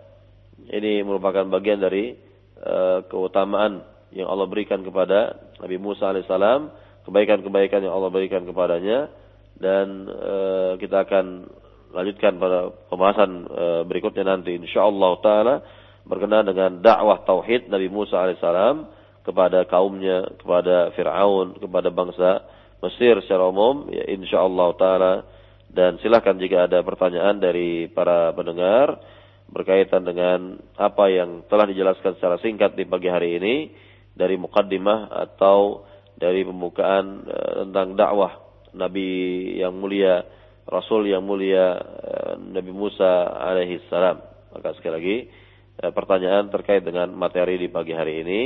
[0.70, 2.14] ini merupakan bagian dari
[2.62, 3.82] uh, keutamaan
[4.14, 6.70] yang Allah berikan kepada Nabi Musa alaihissalam,
[7.08, 9.10] kebaikan-kebaikan yang Allah berikan kepadanya.
[9.58, 11.50] Dan uh, kita akan
[11.92, 14.56] lanjutkan pada pembahasan uh, berikutnya nanti.
[14.56, 15.56] Insyaallah taala
[16.08, 18.90] berkenaan dengan dakwah tauhid Nabi Musa alaihissalam
[19.22, 22.30] kepada kaumnya, kepada Firaun, kepada bangsa
[22.82, 23.92] Mesir secara umum.
[23.94, 25.14] Ya insyaallah taala.
[25.72, 29.00] Dan silakan jika ada pertanyaan dari para pendengar
[29.48, 33.56] berkaitan dengan apa yang telah dijelaskan secara singkat di pagi hari ini
[34.12, 35.88] dari mukaddimah atau
[36.20, 39.08] dari pembukaan uh, tentang dakwah Nabi
[39.60, 40.24] yang mulia,
[40.68, 44.22] Rasul yang mulia uh, Nabi Musa alaihi salam.
[44.52, 45.18] Maka sekali lagi
[45.82, 48.42] uh, pertanyaan terkait dengan materi di pagi hari ini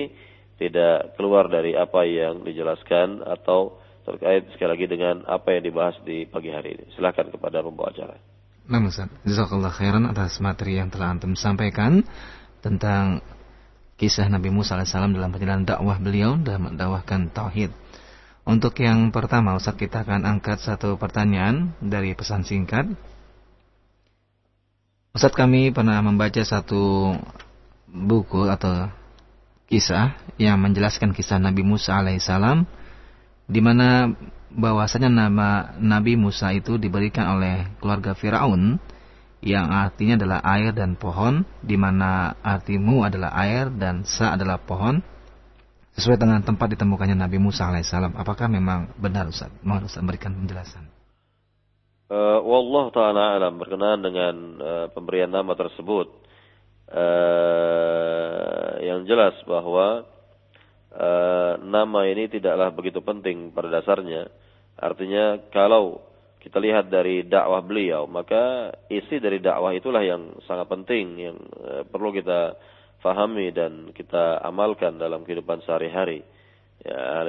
[0.56, 6.30] tidak keluar dari apa yang dijelaskan atau terkait sekali lagi dengan apa yang dibahas di
[6.30, 6.86] pagi hari ini.
[6.96, 8.16] Silakan kepada pembawa acara.
[8.66, 12.02] Nah Ustaz, jazakallah khairan atas materi yang telah antum sampaikan
[12.66, 13.22] tentang
[13.96, 17.70] kisah Nabi Musa AS dalam perjalanan dakwah beliau dalam mendakwahkan tauhid.
[18.46, 22.86] Untuk yang pertama Ustaz kita akan angkat satu pertanyaan dari pesan singkat.
[25.18, 27.18] Ustaz kami pernah membaca satu
[27.90, 28.94] buku atau
[29.66, 32.70] kisah yang menjelaskan kisah Nabi Musa alaihissalam
[33.50, 34.14] di mana
[34.54, 38.78] bahwasanya nama Nabi Musa itu diberikan oleh keluarga Firaun
[39.42, 45.02] yang artinya adalah air dan pohon di mana artimu adalah air dan sa adalah pohon
[45.96, 49.52] sesuai dengan tempat ditemukannya Nabi Musa alaihissalam apakah memang benar Ustaz?
[49.64, 50.84] Mohon Ustaz berikan penjelasan.
[52.06, 56.06] Uh, Wallah ta'ala alam berkenaan dengan uh, pemberian nama tersebut
[56.94, 60.06] uh, yang jelas bahwa
[60.94, 64.30] uh, nama ini tidaklah begitu penting pada dasarnya
[64.76, 66.04] Artinya kalau
[66.44, 71.88] kita lihat dari dakwah beliau, maka isi dari dakwah itulah yang sangat penting yang uh,
[71.88, 72.60] perlu kita
[73.06, 76.26] fahami dan kita amalkan dalam kehidupan sehari-hari.
[76.82, 77.22] Ya,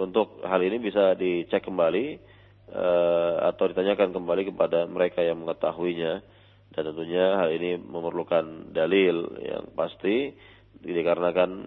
[0.00, 2.16] untuk hal ini bisa dicek kembali
[2.72, 6.24] uh, atau ditanyakan kembali kepada mereka yang mengetahuinya
[6.70, 10.32] dan tentunya hal ini memerlukan dalil yang pasti
[10.80, 11.66] dikarenakan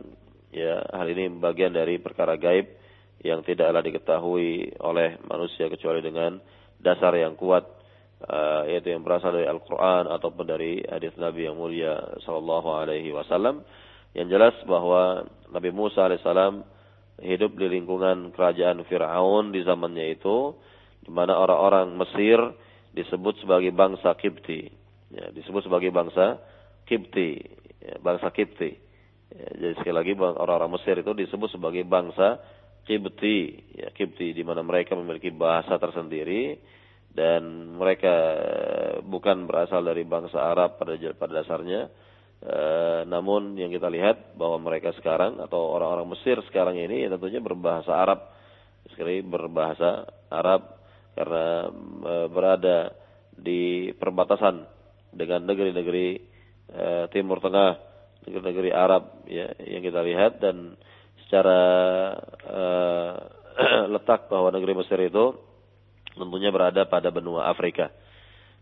[0.53, 2.71] ya hal ini bagian dari perkara gaib
[3.23, 6.39] yang tidaklah diketahui oleh manusia kecuali dengan
[6.79, 7.63] dasar yang kuat
[8.27, 13.63] uh, yaitu yang berasal dari Al-Qur'an ataupun dari hadis Nabi yang mulia sallallahu alaihi wasallam
[14.13, 16.63] yang jelas bahwa Nabi Musa alaihissalam
[17.21, 20.53] hidup di lingkungan kerajaan Firaun di zamannya itu
[21.03, 22.39] di mana orang-orang Mesir
[22.93, 24.69] disebut sebagai bangsa Kipti
[25.11, 26.39] ya, disebut sebagai bangsa
[26.85, 27.41] Kipti
[27.81, 28.71] ya, bangsa Kipti
[29.33, 32.41] ya, jadi sekali lagi orang-orang Mesir itu disebut sebagai bangsa
[32.83, 33.37] Kibti,
[33.79, 36.59] ya Kibti di mana mereka memiliki bahasa tersendiri
[37.13, 38.13] dan mereka
[39.05, 41.89] bukan berasal dari bangsa Arab pada pada dasarnya.
[42.43, 42.57] E,
[43.07, 47.93] namun yang kita lihat bahwa mereka sekarang atau orang-orang Mesir sekarang ini ya tentunya berbahasa
[47.93, 48.19] Arab.
[48.91, 50.81] Sekali berbahasa Arab
[51.13, 51.69] karena
[52.01, 52.77] e, berada
[53.33, 54.65] di perbatasan
[55.13, 56.07] dengan negeri-negeri
[56.73, 57.71] e, Timur Tengah,
[58.25, 60.73] negeri-negeri Arab ya yang kita lihat dan
[61.33, 61.61] secara
[62.45, 63.13] uh,
[63.97, 65.33] letak bahwa negeri Mesir itu
[66.13, 67.89] tentunya berada pada benua Afrika.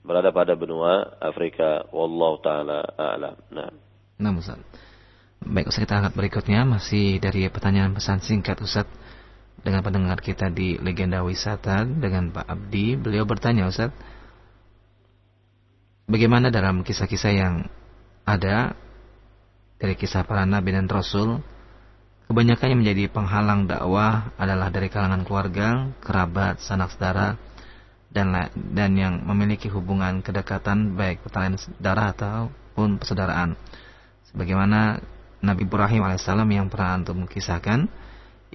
[0.01, 1.85] Berada pada benua Afrika.
[1.93, 3.35] Wallahu taala a'lam.
[3.53, 3.71] Nah.
[4.17, 4.59] Nah, Ustaz.
[5.41, 8.85] Baik, Ustaz kita angkat berikutnya masih dari pertanyaan pesan singkat Ustaz
[9.61, 12.97] dengan pendengar kita di Legenda Wisata dengan Pak Abdi.
[12.97, 13.93] Beliau bertanya Ustaz,
[16.09, 17.65] bagaimana dalam kisah-kisah yang
[18.25, 18.73] ada
[19.81, 21.41] dari kisah para nabi dan rasul
[22.31, 27.35] Kebanyakan yang menjadi penghalang dakwah adalah dari kalangan keluarga, kerabat, sanak saudara,
[28.07, 28.31] dan
[28.71, 33.59] dan yang memiliki hubungan kedekatan baik pertalian darah ataupun persaudaraan.
[34.31, 35.03] Sebagaimana
[35.43, 37.91] Nabi Ibrahim alaihissalam yang pernah antum kisahkan,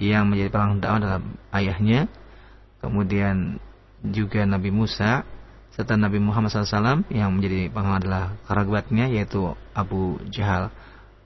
[0.01, 1.21] yang menjadi penghalang dakwah adalah
[1.61, 2.09] ayahnya,
[2.81, 3.61] kemudian
[4.01, 5.21] juga Nabi Musa,
[5.77, 10.73] serta Nabi Muhammad SAW yang menjadi penghalang adalah kerabatnya yaitu Abu Jahal.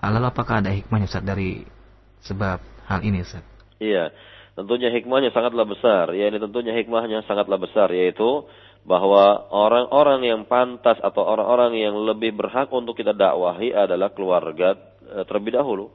[0.02, 1.78] Lalu apakah ada hikmahnya Ustaz dari
[2.24, 2.58] sebab
[2.88, 3.44] hal ini Ustaz?
[3.80, 4.12] Iya,
[4.56, 6.12] tentunya hikmahnya sangatlah besar.
[6.12, 8.44] Ya ini tentunya hikmahnya sangatlah besar yaitu
[8.84, 15.24] bahwa orang-orang yang pantas atau orang-orang yang lebih berhak untuk kita dakwahi adalah keluarga eh,
[15.28, 15.92] terlebih dahulu.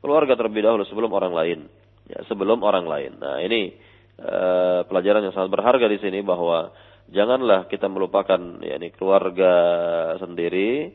[0.00, 1.60] Keluarga terlebih dahulu sebelum orang lain.
[2.10, 3.22] Ya, sebelum orang lain.
[3.22, 3.70] Nah, ini
[4.18, 6.72] uh, pelajaran yang sangat berharga di sini bahwa
[7.10, 9.52] janganlah kita melupakan yakni keluarga
[10.22, 10.94] sendiri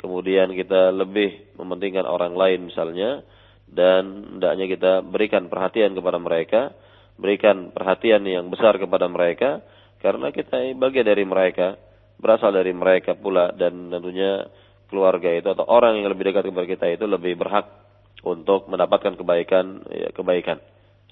[0.00, 3.22] kemudian kita lebih mementingkan orang lain misalnya
[3.72, 6.76] dan hendaknya kita berikan perhatian kepada mereka,
[7.16, 9.64] berikan perhatian yang besar kepada mereka
[10.04, 11.80] karena kita bagian dari mereka,
[12.20, 14.44] berasal dari mereka pula dan tentunya
[14.92, 17.64] keluarga itu atau orang yang lebih dekat kepada kita itu lebih berhak
[18.28, 20.60] untuk mendapatkan kebaikan ya, kebaikan.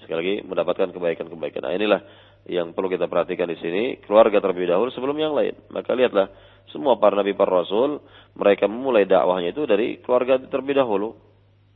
[0.05, 1.61] Sekali lagi mendapatkan kebaikan-kebaikan.
[1.65, 2.01] Nah, inilah
[2.49, 5.53] yang perlu kita perhatikan di sini, keluarga terlebih dahulu sebelum yang lain.
[5.73, 6.29] Maka lihatlah
[6.69, 8.01] semua para nabi para rasul
[8.37, 11.30] mereka memulai dakwahnya itu dari keluarga terlebih dahulu.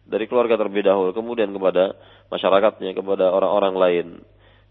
[0.06, 1.98] Dari keluarga terlebih dahulu kemudian kepada
[2.30, 4.08] masyarakatnya, kepada orang-orang lain.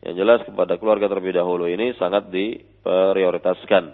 [0.04, 3.84] Yang jelas kepada keluarga terlebih dahulu ini sangat diprioritaskan.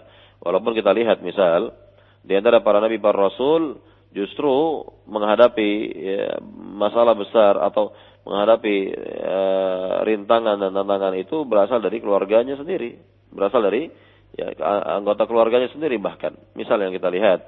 [0.41, 1.73] Walaupun kita lihat misal
[2.21, 3.81] di antara para nabi para rasul
[4.11, 6.37] justru menghadapi ya,
[6.77, 8.77] masalah besar atau menghadapi
[9.17, 13.01] uh, rintangan dan tantangan itu berasal dari keluarganya sendiri,
[13.33, 13.89] berasal dari
[14.37, 14.53] ya,
[14.93, 16.37] anggota keluarganya sendiri bahkan.
[16.53, 17.39] Misal yang kita lihat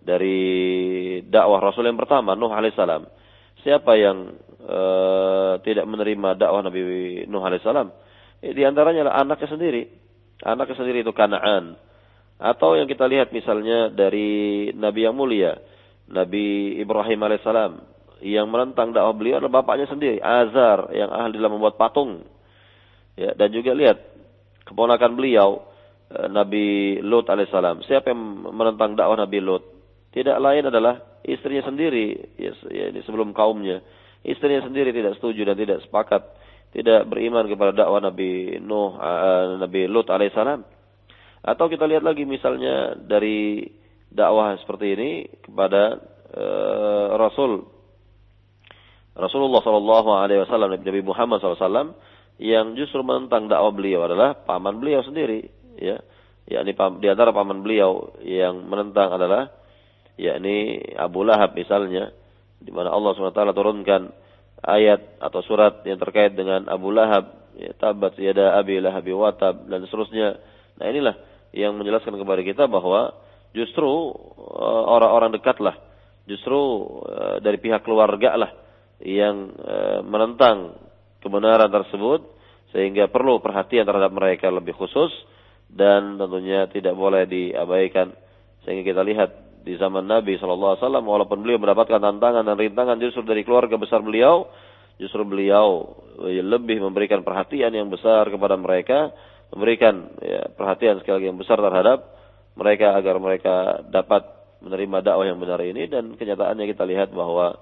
[0.00, 0.38] dari
[1.28, 3.04] dakwah Rasul yang pertama Nuh alaihissalam,
[3.64, 6.80] siapa yang uh, tidak menerima dakwah Nabi
[7.26, 7.88] Nuh alaihissalam?
[8.44, 9.82] Eh, di antaranya adalah anaknya sendiri,
[10.44, 11.80] anaknya sendiri itu Kanaan.
[12.36, 15.56] Atau yang kita lihat misalnya dari Nabi yang mulia,
[16.12, 17.72] Nabi Ibrahim alaihissalam,
[18.20, 22.28] yang menentang dakwah beliau adalah bapaknya sendiri, Azar, yang ahli dalam membuat patung.
[23.16, 23.96] Ya, dan juga lihat
[24.68, 25.64] keponakan beliau,
[26.12, 27.80] eh, Nabi Lut alaihissalam.
[27.88, 28.20] Siapa yang
[28.52, 29.73] menentang dakwah Nabi Lut?
[30.14, 33.82] Tidak lain adalah istrinya sendiri, ya, ya, ini sebelum kaumnya.
[34.22, 36.22] Istrinya sendiri tidak setuju dan tidak sepakat,
[36.70, 40.62] tidak beriman kepada dakwah Nabi Nuh, uh, Nabi Lut alaihissalam.
[41.44, 43.66] Atau kita lihat lagi misalnya dari
[44.06, 45.10] dakwah seperti ini
[45.42, 45.98] kepada
[46.30, 47.74] uh, Rasul
[49.14, 51.94] Rasulullah Shallallahu Alaihi Wasallam Nabi Muhammad SAW
[52.42, 55.46] yang justru menentang dakwah beliau adalah paman beliau sendiri,
[55.78, 56.02] ya,
[56.50, 59.63] yakni di antara paman beliau yang menentang adalah
[60.20, 62.14] yakni Abu Lahab misalnya,
[62.60, 64.10] di mana Allah swt turunkan
[64.64, 69.84] ayat atau surat yang terkait dengan Abu Lahab, ya, tabat yada abi lahab watab dan
[69.84, 70.38] seterusnya.
[70.80, 71.14] Nah inilah
[71.54, 73.14] yang menjelaskan kepada kita bahwa
[73.54, 75.76] justru uh, orang-orang dekatlah,
[76.26, 76.56] justru
[77.04, 78.64] uh, dari pihak keluarga lah
[79.04, 80.78] yang e, menentang
[81.20, 82.24] kebenaran tersebut
[82.72, 85.12] sehingga perlu perhatian terhadap mereka lebih khusus
[85.68, 88.16] dan tentunya tidak boleh diabaikan
[88.64, 89.30] sehingga kita lihat
[89.64, 93.80] di zaman Nabi Shallallahu Alaihi Wasallam walaupun beliau mendapatkan tantangan dan rintangan justru dari keluarga
[93.80, 94.44] besar beliau
[95.00, 99.10] justru beliau e, lebih memberikan perhatian yang besar kepada mereka
[99.50, 102.04] memberikan ya, perhatian sekali lagi yang besar terhadap
[102.54, 103.54] mereka agar mereka
[103.88, 104.22] dapat
[104.62, 105.90] menerima dakwah yang benar ini.
[105.90, 107.58] Dan kenyataannya kita lihat bahwa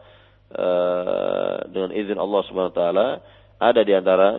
[0.53, 3.09] Eh, dengan izin Allah Subhanahu wa taala
[3.57, 4.37] ada di antara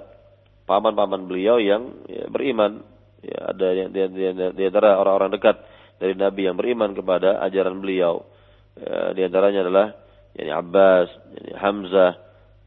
[0.69, 2.85] paman-paman beliau yang ya, beriman.
[3.25, 5.57] Ya, ada di, di, di, di antara orang-orang dekat
[6.03, 8.27] dari Nabi yang beriman kepada ajaran beliau
[8.75, 9.87] ya, di antaranya adalah
[10.35, 12.11] yani Abbas, yani Hamzah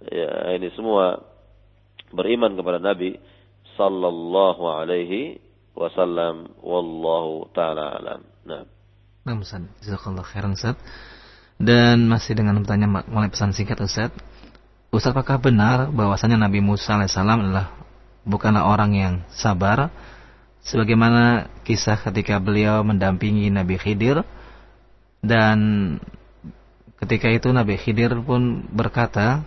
[0.08, 1.20] ya, ini semua
[2.16, 3.20] beriman kepada Nabi
[3.76, 5.36] sallallahu alaihi
[5.76, 8.20] wasallam wallahu taala alam.
[8.48, 8.64] Nah.
[9.28, 9.36] Nah.
[9.84, 10.80] Jazakallah khairan Ustaz.
[11.60, 14.14] Dan masih dengan pertanyaan mulai pesan singkat Ustaz.
[14.88, 17.74] Ustaz apakah benar bahwasanya Nabi Musa alaihissalam adalah
[18.24, 19.92] bukanlah orang yang sabar
[20.66, 24.26] sebagaimana kisah ketika beliau mendampingi Nabi Khidir
[25.22, 25.58] dan
[26.98, 29.46] ketika itu Nabi Khidir pun berkata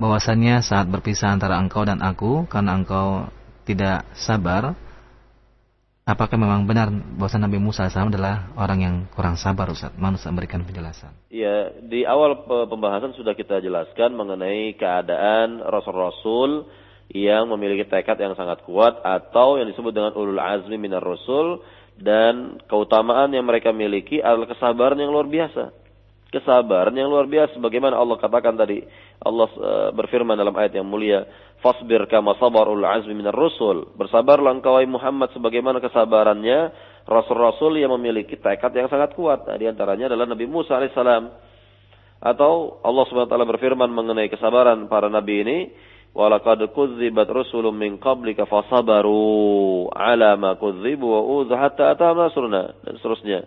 [0.00, 3.28] bahwasanya saat berpisah antara engkau dan aku karena engkau
[3.68, 4.72] tidak sabar
[6.08, 9.92] apakah memang benar bahwa Nabi Musa AS adalah orang yang kurang sabar Ustaz?
[9.94, 11.12] Manusia memberikan penjelasan.
[11.28, 16.66] Ya, di awal pembahasan sudah kita jelaskan mengenai keadaan rasul-rasul
[17.10, 21.58] yang memiliki tekad yang sangat kuat atau yang disebut dengan ulul azmi minar rasul
[21.98, 25.74] dan keutamaan yang mereka miliki adalah kesabaran yang luar biasa.
[26.30, 28.86] Kesabaran yang luar biasa bagaimana Allah katakan tadi.
[29.20, 31.26] Allah uh, berfirman dalam ayat yang mulia,
[31.58, 33.90] fasbir kama sabarul azmi minar rusul.
[33.98, 36.70] Bersabarlah engkau Muhammad sebagaimana kesabarannya
[37.10, 39.42] rasul-rasul yang memiliki tekad yang sangat kuat.
[39.44, 41.50] Nah, di antaranya adalah Nabi Musa alaihissalam.
[42.20, 45.58] Atau Allah Subhanahu wa taala berfirman mengenai kesabaran para nabi ini,
[46.10, 52.98] "Walaqad kudzibat rusulun min qablika fasabaru 'ala ma kudzibu wa udzu hatta atama nasruna." Dan
[52.98, 53.40] seterusnya.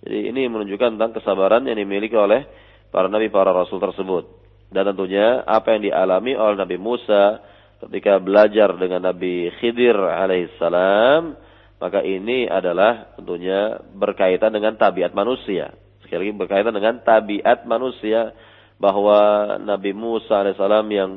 [0.00, 2.48] Jadi ini menunjukkan tentang kesabaran yang dimiliki oleh
[2.88, 4.40] para nabi para rasul tersebut.
[4.70, 7.42] Dan tentunya apa yang dialami oleh Nabi Musa
[7.82, 11.34] ketika belajar dengan Nabi Khidir alaihissalam,
[11.82, 15.74] maka ini adalah tentunya berkaitan dengan tabiat manusia.
[16.06, 18.30] Sekali lagi berkaitan dengan tabiat manusia
[18.78, 21.10] bahwa Nabi Musa alaihissalam yang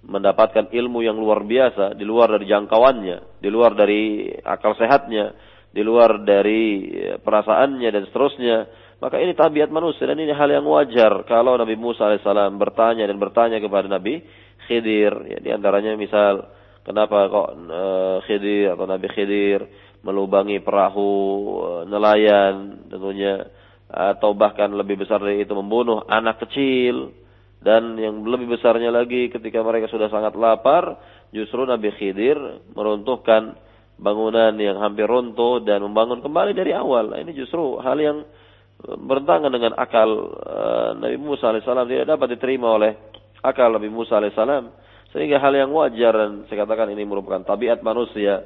[0.00, 5.32] mendapatkan ilmu yang luar biasa di luar dari jangkauannya, di luar dari akal sehatnya,
[5.70, 6.88] di luar dari
[7.20, 8.56] perasaannya dan seterusnya,
[9.00, 13.16] Maka ini tabiat manusia dan ini hal yang wajar kalau Nabi Musa alaihissalam bertanya dan
[13.16, 14.20] bertanya kepada Nabi
[14.68, 15.24] Khidir.
[15.24, 16.52] Ya, di antaranya misal
[16.84, 19.64] kenapa kok uh, Khidir atau Nabi Khidir
[20.04, 21.12] melubangi perahu
[21.64, 23.48] uh, nelayan tentunya
[23.88, 27.16] atau bahkan lebih besar dari itu membunuh anak kecil
[27.60, 30.96] dan yang lebih besarnya lagi ketika mereka sudah sangat lapar
[31.28, 32.36] justru Nabi Khidir
[32.72, 33.56] meruntuhkan
[34.00, 37.12] bangunan yang hampir runtuh dan membangun kembali dari awal.
[37.12, 38.24] Nah, ini justru hal yang
[38.80, 40.08] bertentangan dengan akal
[40.40, 42.96] uh, Nabi Musa alaihissalam tidak dapat diterima oleh
[43.44, 44.72] akal Nabi Musa alaihissalam
[45.12, 48.40] sehingga hal yang wajar dan saya katakan ini merupakan tabiat manusia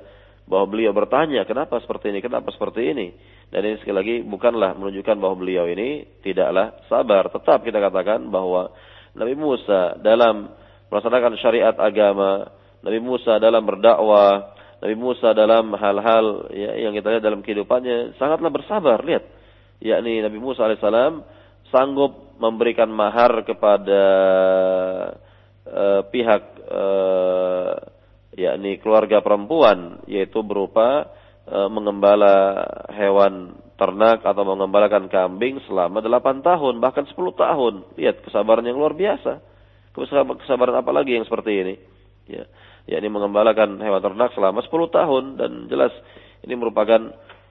[0.45, 2.19] bahwa beliau bertanya kenapa seperti ini?
[2.19, 3.07] Kenapa seperti ini?
[3.49, 7.31] Dan ini sekali lagi bukanlah menunjukkan bahwa beliau ini tidaklah sabar.
[7.31, 8.75] Tetap kita katakan bahwa
[9.15, 10.51] Nabi Musa dalam
[10.91, 12.51] melaksanakan syariat agama
[12.85, 14.55] Nabi Musa dalam berdakwah
[14.85, 19.25] Nabi Musa dalam hal-hal ya, yang kita lihat dalam kehidupannya sangatlah bersabar lihat.
[19.81, 21.25] Yakni Nabi Musa alaihissalam
[21.73, 24.03] sanggup memberikan mahar kepada
[25.65, 27.73] uh, pihak uh,
[28.37, 31.09] yakni keluarga perempuan yaitu berupa
[31.49, 37.75] uh, mengembala hewan ternak atau mengembalakan kambing selama 8 tahun bahkan 10 tahun.
[37.99, 39.43] Lihat kesabaran yang luar biasa.
[39.95, 41.75] Kesabaran apa lagi yang seperti ini?
[42.31, 42.45] Ya
[42.85, 45.25] yakni mengembalakan hewan ternak selama 10 tahun.
[45.41, 45.93] Dan jelas
[46.45, 47.01] ini merupakan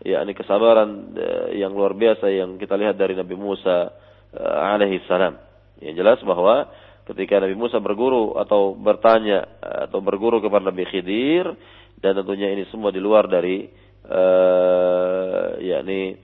[0.06, 3.90] ya ini kesabaran uh, yang luar biasa yang kita lihat dari Nabi Musa
[4.34, 5.38] uh, alaihi salam.
[5.82, 6.70] Yang jelas bahwa
[7.10, 11.52] ketika Nabi Musa berguru atau bertanya atau berguru kepada Nabi Khidir
[12.00, 13.68] dan tentunya ini semua di luar dari
[14.08, 16.18] uh, yakni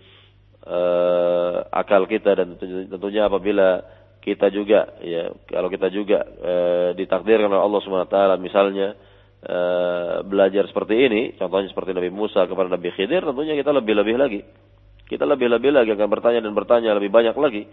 [0.68, 3.84] uh, akal kita dan tentunya apabila
[4.20, 8.96] kita juga ya kalau kita juga uh, ditakdirkan oleh Allah Subhanahu wa taala misalnya
[9.40, 14.44] Eh, belajar seperti ini, contohnya seperti Nabi Musa kepada Nabi Khidir, tentunya kita lebih-lebih lagi.
[15.08, 17.64] Kita lebih-lebih lagi akan bertanya dan bertanya lebih banyak lagi.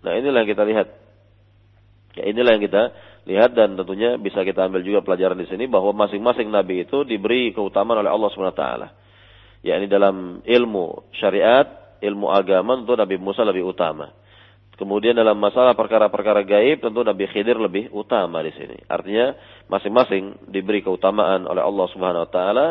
[0.00, 0.88] Nah inilah yang kita lihat.
[2.16, 2.82] Ya inilah yang kita
[3.28, 7.52] lihat dan tentunya bisa kita ambil juga pelajaran di sini bahwa masing-masing nabi itu diberi
[7.52, 8.88] keutamaan oleh Allah Subhanahu wa taala.
[9.62, 14.10] Ya ini dalam ilmu syariat, ilmu agama tentu Nabi Musa lebih utama.
[14.74, 18.74] Kemudian dalam masalah perkara-perkara gaib tentu Nabi Khidir lebih utama di sini.
[18.90, 19.38] Artinya
[19.70, 22.68] masing-masing diberi keutamaan oleh Allah Subhanahu wa taala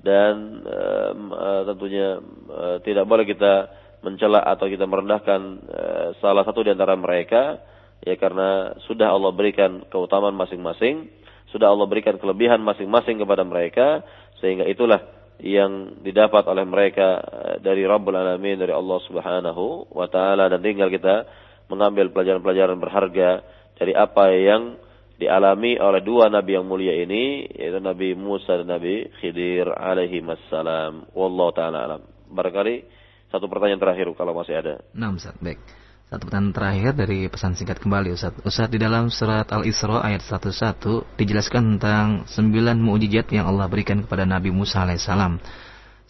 [0.00, 2.16] dan uh, tentunya
[2.48, 3.68] uh, tidak boleh kita
[4.00, 7.60] mencela atau kita merendahkan uh, salah satu di antara mereka
[8.00, 11.12] ya karena sudah Allah berikan keutamaan masing-masing,
[11.52, 14.00] sudah Allah berikan kelebihan masing-masing kepada mereka
[14.40, 17.20] sehingga itulah yang didapat oleh mereka
[17.64, 21.24] dari Rabbul Alamin dari Allah Subhanahu wa taala dan tinggal kita
[21.72, 23.40] mengambil pelajaran-pelajaran berharga
[23.80, 24.76] dari apa yang
[25.20, 31.08] dialami oleh dua nabi yang mulia ini yaitu Nabi Musa dan Nabi Khidir alaihi wassalam.
[31.12, 32.02] Wallahu taala alam.
[32.32, 32.84] Barangkali
[33.30, 34.82] satu pertanyaan terakhir kalau masih ada.
[34.96, 35.38] Nah, Ustaz.
[35.38, 35.62] Baik.
[36.10, 38.34] Satu pertanyaan terakhir dari pesan singkat kembali Ustaz.
[38.42, 44.26] Ustaz di dalam surat Al-Isra ayat 11 dijelaskan tentang sembilan mukjizat yang Allah berikan kepada
[44.26, 45.38] Nabi Musa alaihissalam.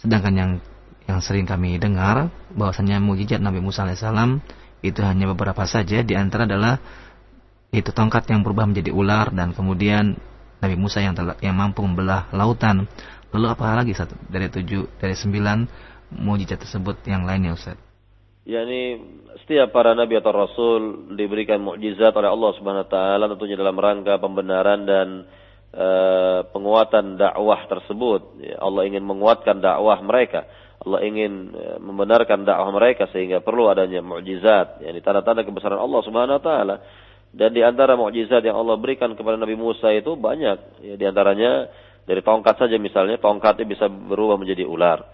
[0.00, 0.50] Sedangkan yang
[1.04, 4.40] yang sering kami dengar bahwasanya mukjizat Nabi Musa alaihissalam
[4.80, 6.80] itu hanya beberapa saja di antara adalah
[7.68, 10.16] itu tongkat yang berubah menjadi ular dan kemudian
[10.64, 12.88] Nabi Musa yang telah, yang mampu membelah lautan.
[13.36, 15.68] Lalu apa lagi satu dari tujuh dari sembilan
[16.24, 17.89] mujizat tersebut yang lainnya Ustaz?
[18.48, 18.82] Yakni
[19.44, 20.80] setiap para nabi atau rasul
[21.14, 25.08] diberikan mukjizat oleh Allah Subhanahu wa taala tentunya dalam rangka pembenaran dan
[25.74, 28.40] uh, penguatan dakwah tersebut.
[28.42, 30.46] Ya, Allah ingin menguatkan dakwah mereka.
[30.80, 36.40] Allah ingin e, membenarkan dakwah mereka sehingga perlu adanya mukjizat, yakni tanda-tanda kebesaran Allah Subhanahu
[36.40, 36.76] wa taala.
[37.36, 40.80] Dan di antara mukjizat yang Allah berikan kepada Nabi Musa itu banyak.
[40.80, 41.68] Ya, di antaranya
[42.08, 45.04] dari tongkat saja misalnya, tongkatnya bisa berubah menjadi ular.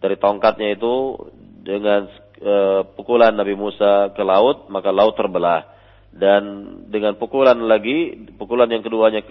[0.00, 1.20] Dari tongkatnya itu
[1.68, 2.08] dengan
[2.40, 2.54] e,
[2.96, 5.68] pukulan Nabi Musa ke laut, maka laut terbelah.
[6.10, 9.22] Dan dengan pukulan lagi, pukulan yang keduanya,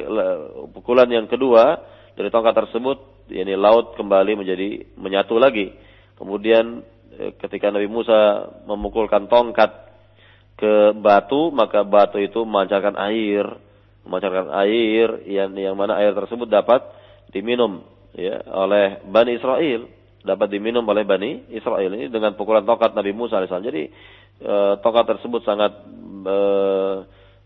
[0.71, 1.75] pukulan yang kedua
[2.15, 5.75] dari tongkat tersebut yakni laut kembali menjadi menyatu lagi.
[6.15, 6.83] Kemudian
[7.15, 9.71] eh, ketika Nabi Musa memukulkan tongkat
[10.59, 13.47] ke batu, maka batu itu memancarkan air,
[14.03, 16.83] memancarkan air yang yang mana air tersebut dapat
[17.31, 19.87] diminum ya oleh Bani Israel,
[20.23, 23.67] dapat diminum oleh Bani Israel ini dengan pukulan tongkat Nabi Musa alaihissalam.
[23.67, 23.83] Jadi
[24.43, 25.79] e, tongkat tersebut sangat
[26.27, 26.37] e,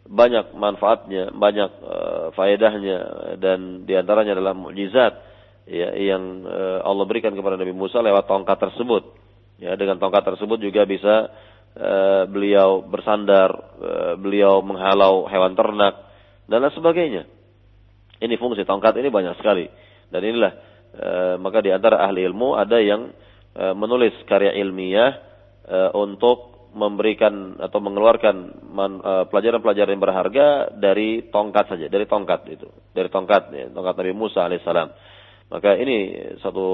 [0.04, 1.98] banyak manfaatnya, banyak e,
[2.34, 3.00] faedahnya
[3.38, 5.34] dan di antaranya adalah mukjizat
[5.68, 9.04] ya, yang uh, Allah berikan kepada Nabi Musa lewat tongkat tersebut.
[9.62, 11.30] Ya, dengan tongkat tersebut juga bisa
[11.78, 15.96] uh, beliau bersandar, uh, beliau menghalau hewan ternak
[16.50, 17.24] dan lain sebagainya.
[18.20, 19.68] Ini fungsi tongkat ini banyak sekali.
[20.12, 20.54] Dan inilah
[20.98, 23.10] uh, maka di antara ahli ilmu ada yang
[23.58, 25.12] uh, menulis karya ilmiah
[25.66, 28.36] uh, untuk memberikan atau mengeluarkan
[29.06, 34.14] eh, pelajaran-pelajaran yang berharga dari tongkat saja, dari tongkat itu, dari tongkat ya, tongkat Nabi
[34.18, 34.90] Musa alaihissalam.
[35.54, 36.66] Maka ini satu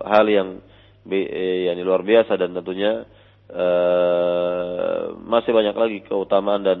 [0.00, 0.64] hal yang
[1.12, 3.04] eh, yang luar biasa dan tentunya
[3.52, 6.78] uh, masih banyak lagi keutamaan dan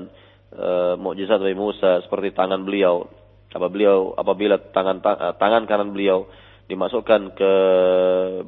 [0.56, 3.04] uh, mukjizat Nabi Musa seperti tangan beliau.
[3.52, 5.04] Apa beliau apabila tangan
[5.36, 6.26] tangan kanan beliau
[6.64, 7.52] dimasukkan ke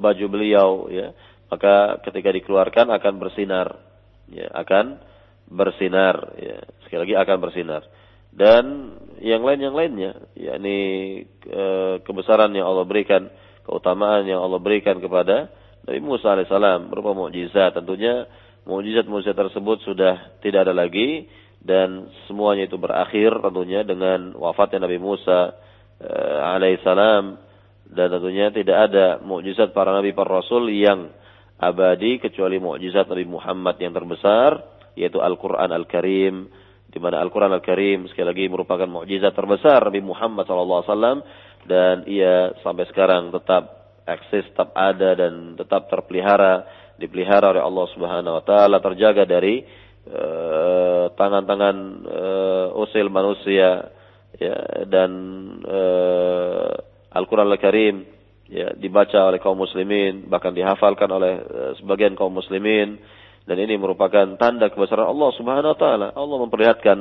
[0.00, 1.12] baju beliau ya
[1.46, 3.78] maka ketika dikeluarkan akan bersinar
[4.30, 4.98] ya akan
[5.46, 7.82] bersinar ya sekali lagi akan bersinar.
[8.36, 8.92] Dan
[9.22, 10.78] yang lain yang lainnya yakni
[11.46, 11.64] e,
[12.04, 13.30] kebesaran yang Allah berikan
[13.64, 15.48] keutamaan yang Allah berikan kepada
[15.86, 17.78] Nabi Musa alaihissalam berupa mukjizat.
[17.78, 18.26] Tentunya
[18.66, 21.30] mukjizat-mukjizat tersebut sudah tidak ada lagi
[21.62, 25.54] dan semuanya itu berakhir tentunya dengan wafatnya Nabi Musa
[26.02, 26.12] e,
[26.42, 27.45] alaihissalam
[27.92, 31.12] dan tentunya tidak ada mukjizat para nabi para rasul yang
[31.56, 34.60] abadi kecuali mukjizat Nabi Muhammad yang terbesar
[34.96, 36.48] yaitu Al-Qur'an Al-Karim
[36.88, 41.24] di mana Al-Qur'an Al-Karim sekali lagi merupakan mukjizat terbesar Nabi Muhammad SAW
[41.66, 46.64] dan ia sampai sekarang tetap eksis, tetap ada dan tetap terpelihara
[46.96, 49.60] dipelihara oleh Allah Subhanahu wa taala terjaga dari
[50.06, 51.76] eh, tangan-tangan
[52.08, 53.92] uh, uh, usil manusia
[54.40, 54.56] ya
[54.88, 55.10] dan
[55.66, 56.72] uh,
[57.16, 58.04] Al-Quran Al-Karim
[58.46, 63.00] ya, dibaca oleh kaum muslimin, bahkan dihafalkan oleh uh, sebagian kaum muslimin
[63.46, 66.06] dan ini merupakan tanda kebesaran Allah Subhanahu wa taala.
[66.12, 66.98] Allah memperlihatkan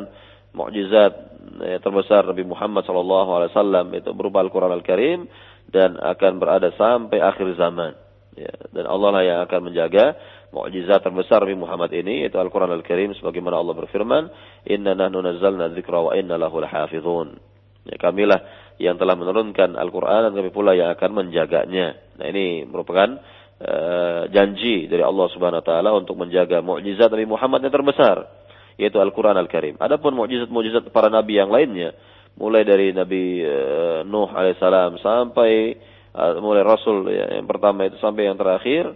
[0.53, 1.13] mukjizat
[1.59, 5.25] ya, terbesar Nabi Muhammad sallallahu alaihi wasallam itu berupa Al-Qur'an Al-Karim
[5.69, 7.97] dan akan berada sampai akhir zaman.
[8.35, 10.15] Ya, dan Allah lah yang akan menjaga
[10.53, 14.23] mukjizat terbesar Nabi Muhammad ini yaitu Al-Qur'an Al-Karim sebagaimana Allah berfirman,
[14.69, 17.41] "Inna nahnu nazzalna dzikra wa inna lahu lahafizun."
[17.85, 21.95] Ya, kamilah yang telah menurunkan Al-Quran dan kami pula yang akan menjaganya.
[22.19, 23.19] Nah ini merupakan
[23.63, 28.27] uh, janji dari Allah Subhanahu Wa Taala untuk menjaga mukjizat Nabi Muhammad yang terbesar,
[28.75, 29.79] yaitu Al-Quran Al-Karim.
[29.79, 31.95] Adapun mukjizat-mukjizat para nabi yang lainnya,
[32.35, 35.79] mulai dari Nabi uh, Nuh alaihissalam sampai
[36.11, 38.91] uh, mulai Rasul ya, yang pertama itu sampai yang terakhir,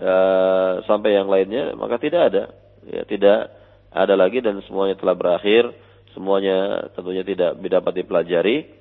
[0.00, 2.44] uh, sampai yang lainnya, maka tidak ada,
[2.88, 3.52] ya, tidak
[3.92, 5.68] ada lagi dan semuanya telah berakhir,
[6.16, 8.77] semuanya tentunya tidak dapat dipelajari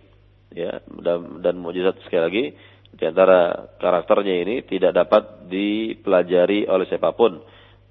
[0.54, 2.46] ya dan, dan mukjizat sekali lagi
[2.88, 7.40] di antara karakternya ini tidak dapat dipelajari oleh siapa pun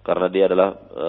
[0.00, 1.08] karena dia adalah e,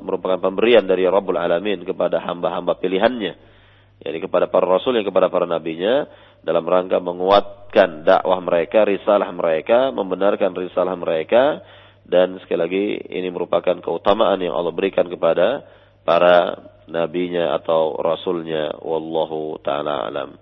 [0.00, 3.48] merupakan pemberian dari Rabbul Alamin kepada hamba-hamba pilihannya
[3.98, 6.06] yakni kepada para rasul yang kepada para nabinya
[6.42, 11.62] dalam rangka menguatkan dakwah mereka, risalah mereka, membenarkan risalah mereka
[12.06, 15.66] dan sekali lagi ini merupakan keutamaan yang Allah berikan kepada
[16.06, 16.56] para
[16.88, 20.38] nabinya atau rasulnya wallahu taala alam.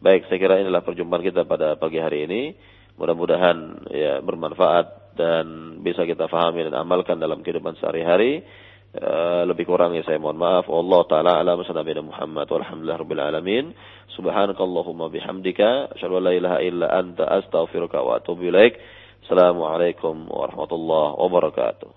[0.00, 2.56] Baik, saya kira inilah perjumpaan kita pada pagi hari ini.
[2.96, 8.40] Mudah-mudahan ya bermanfaat dan bisa kita fahami dan amalkan dalam kehidupan sehari-hari.
[8.90, 10.64] Uh, lebih kurangnya saya mohon maaf.
[10.72, 13.64] Allah taala alam Nabi Muhammad walhamdulillah rabbil alamin.
[14.16, 18.80] Subhanakallahumma bihamdika asyhadu an la ilaha illa anta astaghfiruka wa atubu ilaik.
[19.28, 21.90] Assalamualaikum warahmatullahi wabarakatuh.